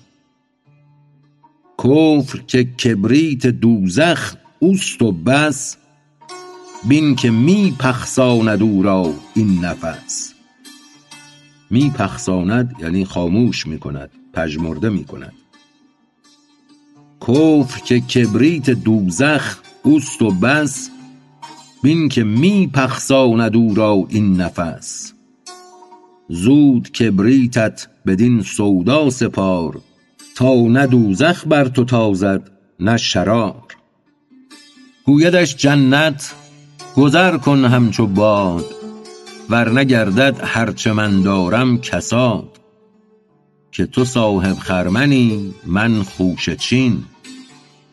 کفر 1.83 2.39
که 2.47 2.63
کبریت 2.63 3.47
دوزخ 3.47 4.35
اوست 4.59 5.01
و 5.01 5.11
بس 5.11 5.77
بین 6.87 7.15
که 7.15 7.31
می 7.31 7.75
پخساند 7.79 8.61
او 8.61 8.83
را 8.83 9.13
این 9.35 9.65
نفس 9.65 10.30
می 11.71 11.89
پخساند 11.89 12.75
یعنی 12.79 13.05
خاموش 13.05 13.67
می 13.67 13.79
کند 13.79 14.09
پژمرده 14.33 14.89
می 14.89 15.03
کند 15.03 15.33
کفر 17.27 17.79
که 17.85 17.99
کبریت 17.99 18.69
دوزخ 18.69 19.57
اوست 19.83 20.21
و 20.21 20.31
بس 20.31 20.89
بین 21.83 22.09
که 22.09 22.23
می 22.23 22.67
پخساند 22.73 23.55
او 23.55 23.75
را 23.75 24.05
این 24.09 24.41
نفس. 24.41 25.13
زود 26.29 26.91
کبریتت 26.91 27.87
بدین 28.05 28.41
سودا 28.41 29.09
سپار 29.09 29.81
تا 30.35 30.53
نه 30.53 30.87
دوزخ 30.87 31.47
بر 31.47 31.67
تو 31.67 31.83
تازد 31.83 32.51
نه 32.79 32.97
شرار. 32.97 33.63
گویدش 35.05 35.55
جنت 35.55 36.33
گذر 36.95 37.37
کن 37.37 37.65
همچو 37.65 38.07
باد. 38.07 38.80
ورنه 39.51 39.83
گردد 39.83 40.39
هر 40.43 40.71
چه 40.71 40.93
من 40.93 41.21
دارم 41.21 41.77
کساد 41.77 42.59
که 43.71 43.85
تو 43.85 44.05
صاحب 44.05 44.57
خرمنی 44.59 45.53
من 45.65 46.03
خوشه 46.03 46.55
چین. 46.55 47.03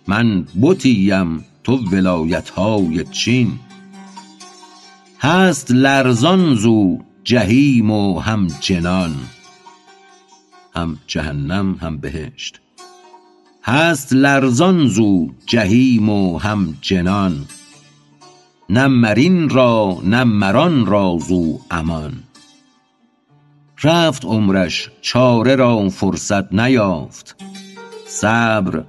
من 0.07 0.47
بتی 0.63 1.13
ام 1.13 1.45
تو 1.65 1.77
ولایت 1.77 2.51
های 2.51 3.05
چین. 3.05 3.59
هست 5.21 5.71
لرزان 5.71 6.55
زو 6.55 6.99
جحیم 7.25 7.91
و 7.91 8.19
هم 8.19 8.47
جنان. 8.61 9.15
هم 10.75 10.99
جهنم 11.07 11.79
هم 11.83 11.97
بهشت. 11.97 12.61
هست 13.63 14.13
لرزان 14.13 14.89
زو 14.89 15.31
جحیم 15.47 16.09
و 16.09 16.39
هم 16.39 16.75
جنان. 16.81 17.47
نه 18.71 18.87
مر 18.87 19.15
این 19.15 19.49
را 19.49 19.99
نه 20.05 20.25
مر 20.25 20.57
آن 20.57 20.87
را 20.87 21.19
زو 21.29 21.59
امان. 21.71 22.13
رفت 23.85 24.25
عمرش 24.25 24.91
چاره 25.01 25.57
را 25.57 25.89
فرصت 25.89 26.53
نیافت. 26.53 27.37
صبر 28.07 28.85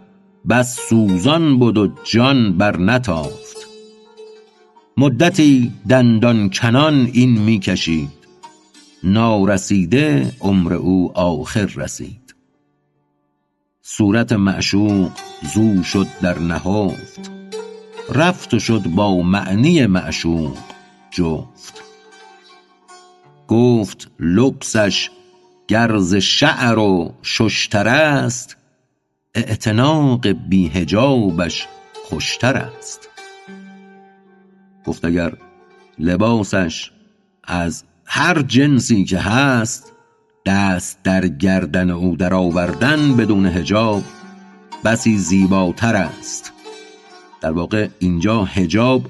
بس 0.49 0.79
سوزان 0.89 1.59
بد 1.59 1.77
و 1.77 1.87
جان 2.03 2.57
بر 2.57 2.77
نتافت. 2.77 3.67
مدتی 4.97 5.71
دندان 5.89 6.49
کنان 6.49 7.09
این 7.13 7.39
می 7.39 7.59
کشید. 7.59 8.09
نارسیده 9.03 10.31
عمر 10.41 10.73
او 10.73 11.17
آخر 11.17 11.65
رسید. 11.65 12.35
صورت 13.81 14.33
معشوق 14.33 15.11
زو 15.53 15.83
شد 15.83 16.07
در 16.21 16.39
نهفت 16.39 17.38
رفت 18.11 18.53
و 18.53 18.59
شد 18.59 18.81
با 18.81 19.21
معنی 19.21 19.85
معشوق 19.85 20.57
جفت. 21.11 21.83
گفت 23.47 24.11
لبسش 24.19 25.09
گر 25.67 25.97
ز 25.97 26.15
شعر 26.15 26.79
و 26.79 27.13
ششتر 27.23 27.87
است 27.87 28.57
اعتناق 29.35 30.27
بی 30.27 30.67
حجابش 30.67 31.67
خوشتر 32.09 32.57
است. 32.57 33.09
گفت 34.85 35.05
اگر 35.05 35.33
لباسش 35.99 36.91
از 37.43 37.83
هر 38.05 38.41
جنسی 38.41 39.03
که 39.03 39.19
هست 39.19 39.93
دست 40.45 40.99
در 41.03 41.27
گردن 41.27 41.89
او 41.89 42.15
در 42.15 42.33
آوردن 42.33 43.15
بدون 43.15 43.45
حجاب 43.45 44.03
بسی 44.83 45.17
زیباتر 45.17 45.95
است. 45.95 46.53
در 47.41 47.51
واقع 47.51 47.87
اینجا 47.99 48.43
حجاب 48.43 49.05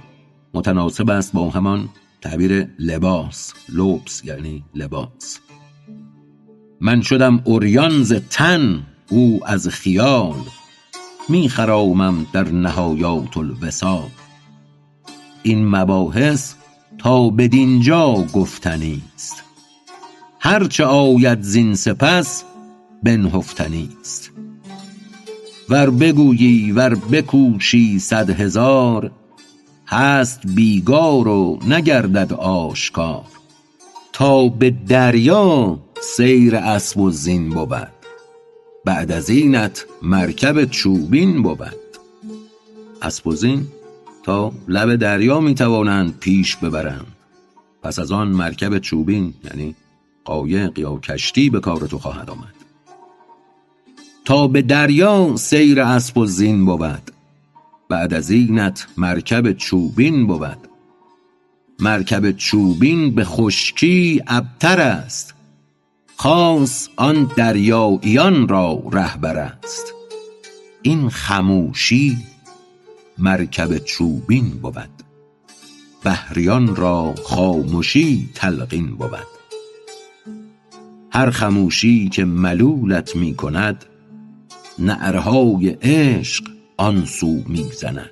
متناسب 0.54 1.10
است 1.10 1.34
با 1.34 1.50
همان 1.50 1.90
تعبیر 2.22 2.68
لباس 2.80 3.54
لبس 3.70 4.26
یعنی 4.26 4.64
لباس. 4.76 5.40
من 6.82 7.02
شدم 7.02 7.44
عریان 7.46 8.04
ز 8.04 8.14
تن 8.14 8.84
او 9.10 9.40
از 9.46 9.68
خیال. 9.68 10.36
می 11.30 11.50
خرامم 11.50 12.26
در 12.34 12.52
نهایات 12.52 13.38
الوصال. 13.38 14.10
این 15.44 15.68
مباحث 15.68 16.54
تا 16.98 17.30
بدینجا 17.30 18.14
گفتنی 18.34 19.02
است. 19.16 19.44
هر 20.40 20.68
چه 20.68 20.86
آید 20.86 21.42
زین 21.42 21.76
سپس 21.76 22.44
بنهفتنی 23.04 23.90
است. 24.02 24.32
ور 25.70 25.90
بگویی 25.90 26.72
ور 26.72 26.96
بکوشی 26.96 28.00
صد 28.00 28.30
هزار 28.30 29.12
هست 29.88 30.42
بیگار 30.56 31.28
و 31.28 31.60
نگردد 31.68 32.34
آشکار. 32.34 33.26
تا 34.14 34.48
به 34.48 34.70
دریا 34.70 35.80
سیر 36.02 36.56
اسب 36.56 37.00
و 37.00 37.12
زین 37.12 37.50
بود 37.50 37.88
بعد 38.86 39.12
از 39.12 39.30
اینت 39.30 39.86
مرکب 40.02 40.66
چوبین 40.66 41.44
بود. 41.44 41.76
اسب 43.02 43.28
و 43.28 43.36
زین 43.36 43.68
تا 44.24 44.52
لب 44.68 44.96
دریا 44.96 45.40
می 45.40 45.56
توانند 45.56 46.18
پیش 46.20 46.56
ببرند. 46.56 47.16
پس 47.84 48.00
از 48.00 48.12
آن 48.12 48.28
مرکب 48.28 48.78
چوبین 48.78 49.34
یعنی 49.44 49.76
قایق 50.26 50.80
یا 50.80 50.98
کشتی 50.98 51.50
به 51.50 51.60
کار 51.60 51.88
تو 51.88 51.98
خواهد 52.00 52.30
آمد. 52.30 52.59
تا 54.30 54.48
به 54.48 54.62
دریا 54.62 55.36
سیر 55.36 55.82
اسب 55.82 56.18
و 56.18 56.26
زین 56.26 56.66
بود. 56.66 57.12
بعد 57.90 58.14
از 58.14 58.30
اینت 58.30 58.88
مرکب 58.98 59.52
چوبین 59.52 60.28
بود. 60.28 60.58
مرکب 61.80 62.32
چوبین 62.32 63.16
به 63.16 63.24
خشکی 63.26 64.24
ابتر 64.28 64.82
است. 64.82 65.34
خاص 66.16 66.88
آن 66.96 67.32
دریاییان 67.38 68.48
را 68.48 68.84
رهبر 68.92 69.38
است. 69.38 69.94
این 70.82 71.10
خموشی 71.10 72.18
مرکب 73.18 73.78
چوبین 73.78 74.50
بود. 74.50 75.04
بحریان 76.04 76.76
را 76.76 77.16
خامشی 77.24 78.30
تلقین 78.36 78.96
بود. 78.96 79.28
هر 81.12 81.30
خموشی 81.30 82.10
که 82.10 82.26
ملولت 82.26 83.16
می 83.16 83.36
کند 83.36 83.86
نعرهای 84.80 85.70
عشق 85.70 86.44
آن 86.78 87.06
سو 87.06 87.44
می 87.48 87.70
زند 87.72 88.12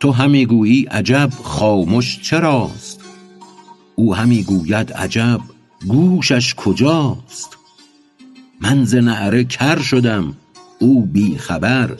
تو 0.00 0.10
همی 0.10 0.46
گویی 0.46 0.84
عجب 0.84 1.30
خامش 1.42 2.20
چراست؟ 2.20 3.00
او 3.94 4.14
همی 4.14 4.42
گوید 4.42 4.92
عجب 4.92 5.40
گوشش 5.88 6.54
کجاست؟ 6.54 7.58
من 8.60 8.84
ز 8.84 8.94
نعره 8.94 9.44
کر 9.44 9.78
شدم 9.78 10.34
او 10.78 11.06
بی 11.06 11.38
خبر 11.38 11.96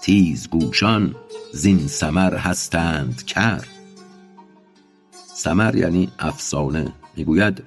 تیزگوشان 0.00 1.14
زین 1.52 1.86
سمر 1.86 2.36
هستند 2.36 3.24
کر. 3.26 3.64
سمر 5.34 5.76
یعنی 5.76 6.08
افسانه 6.18 6.92
می‌گوید 7.16 7.62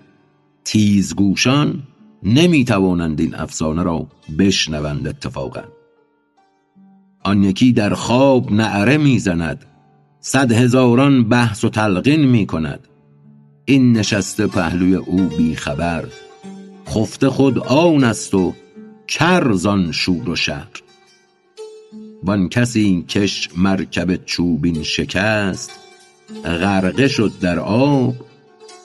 تیزگوشان 0.65 1.83
نمی 2.23 2.65
توانند 2.65 3.19
این 3.19 3.35
افسانه 3.35 3.83
را 3.83 4.07
بشنوند 4.39 5.07
اتفاقا. 5.07 5.63
آن 7.23 7.43
یکی 7.43 7.73
در 7.73 7.93
خواب 7.93 8.51
نعره 8.51 8.97
می‌زند. 8.97 9.65
صد 10.19 10.51
هزاران 10.51 11.29
بحث 11.29 11.63
و 11.63 11.69
تلقین 11.69 12.25
می 12.25 12.45
کند 12.45 12.87
این 13.65 13.97
نشسته 13.97 14.47
پهلوی 14.47 14.95
او 14.95 15.17
بی 15.17 15.55
خبر 15.55 16.05
خفته 16.87 17.29
خود 17.29 17.59
آن 17.59 18.03
است 18.03 18.33
و 18.33 18.53
کر 19.07 19.51
زان 19.51 19.91
شور 19.91 20.29
و 20.29 20.35
شر. 20.35 20.67
وان 22.23 22.49
کسی 22.49 23.05
کش 23.09 23.49
مرکب 23.57 24.25
چوبین 24.25 24.83
شکست 24.83 25.71
غرقه 26.45 27.07
شد 27.07 27.31
در 27.41 27.59
آب 27.59 28.15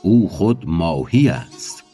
او 0.03 0.28
خود 0.28 0.64
ماهی 0.66 1.28
است. 1.28 1.86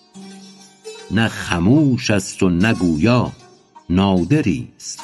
نه 1.12 1.28
خموش 1.28 2.10
است 2.10 2.42
و 2.42 2.48
نه 2.48 2.74
گویا 2.74 3.32
نادری 3.90 4.68
است. 4.76 5.00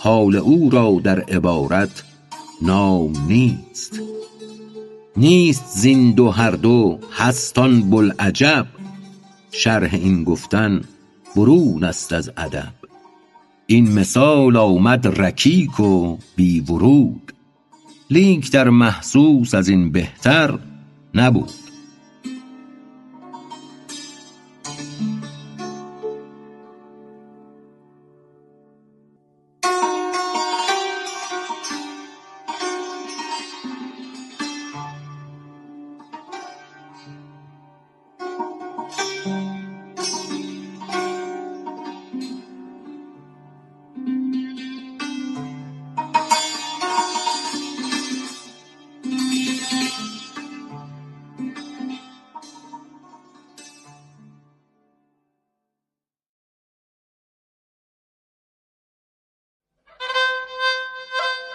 حال 0.00 0.36
او 0.36 0.70
را 0.70 1.00
در 1.04 1.20
عبارت 1.20 2.04
نام 2.62 3.26
نیست. 3.26 4.00
نیست 5.16 5.64
زین 5.66 6.12
دو 6.12 6.30
هر 6.30 6.50
دو 6.50 6.98
هست 7.12 7.58
آن 7.58 7.90
شرح 9.52 9.94
این 9.94 10.24
گفتن 10.24 10.80
برون 11.36 11.84
است 11.84 12.12
از 12.12 12.30
ادب. 12.36 12.72
این 13.66 13.92
مثال 13.92 14.56
آمد 14.56 15.20
رکیک 15.20 15.80
و 15.80 16.16
بی 16.36 16.60
ورود. 16.60 17.32
لیک 18.10 18.50
در 18.50 18.70
محسوس 18.70 19.54
از 19.54 19.68
این 19.68 19.92
بهتر 19.92 20.58
نبود. 21.14 21.61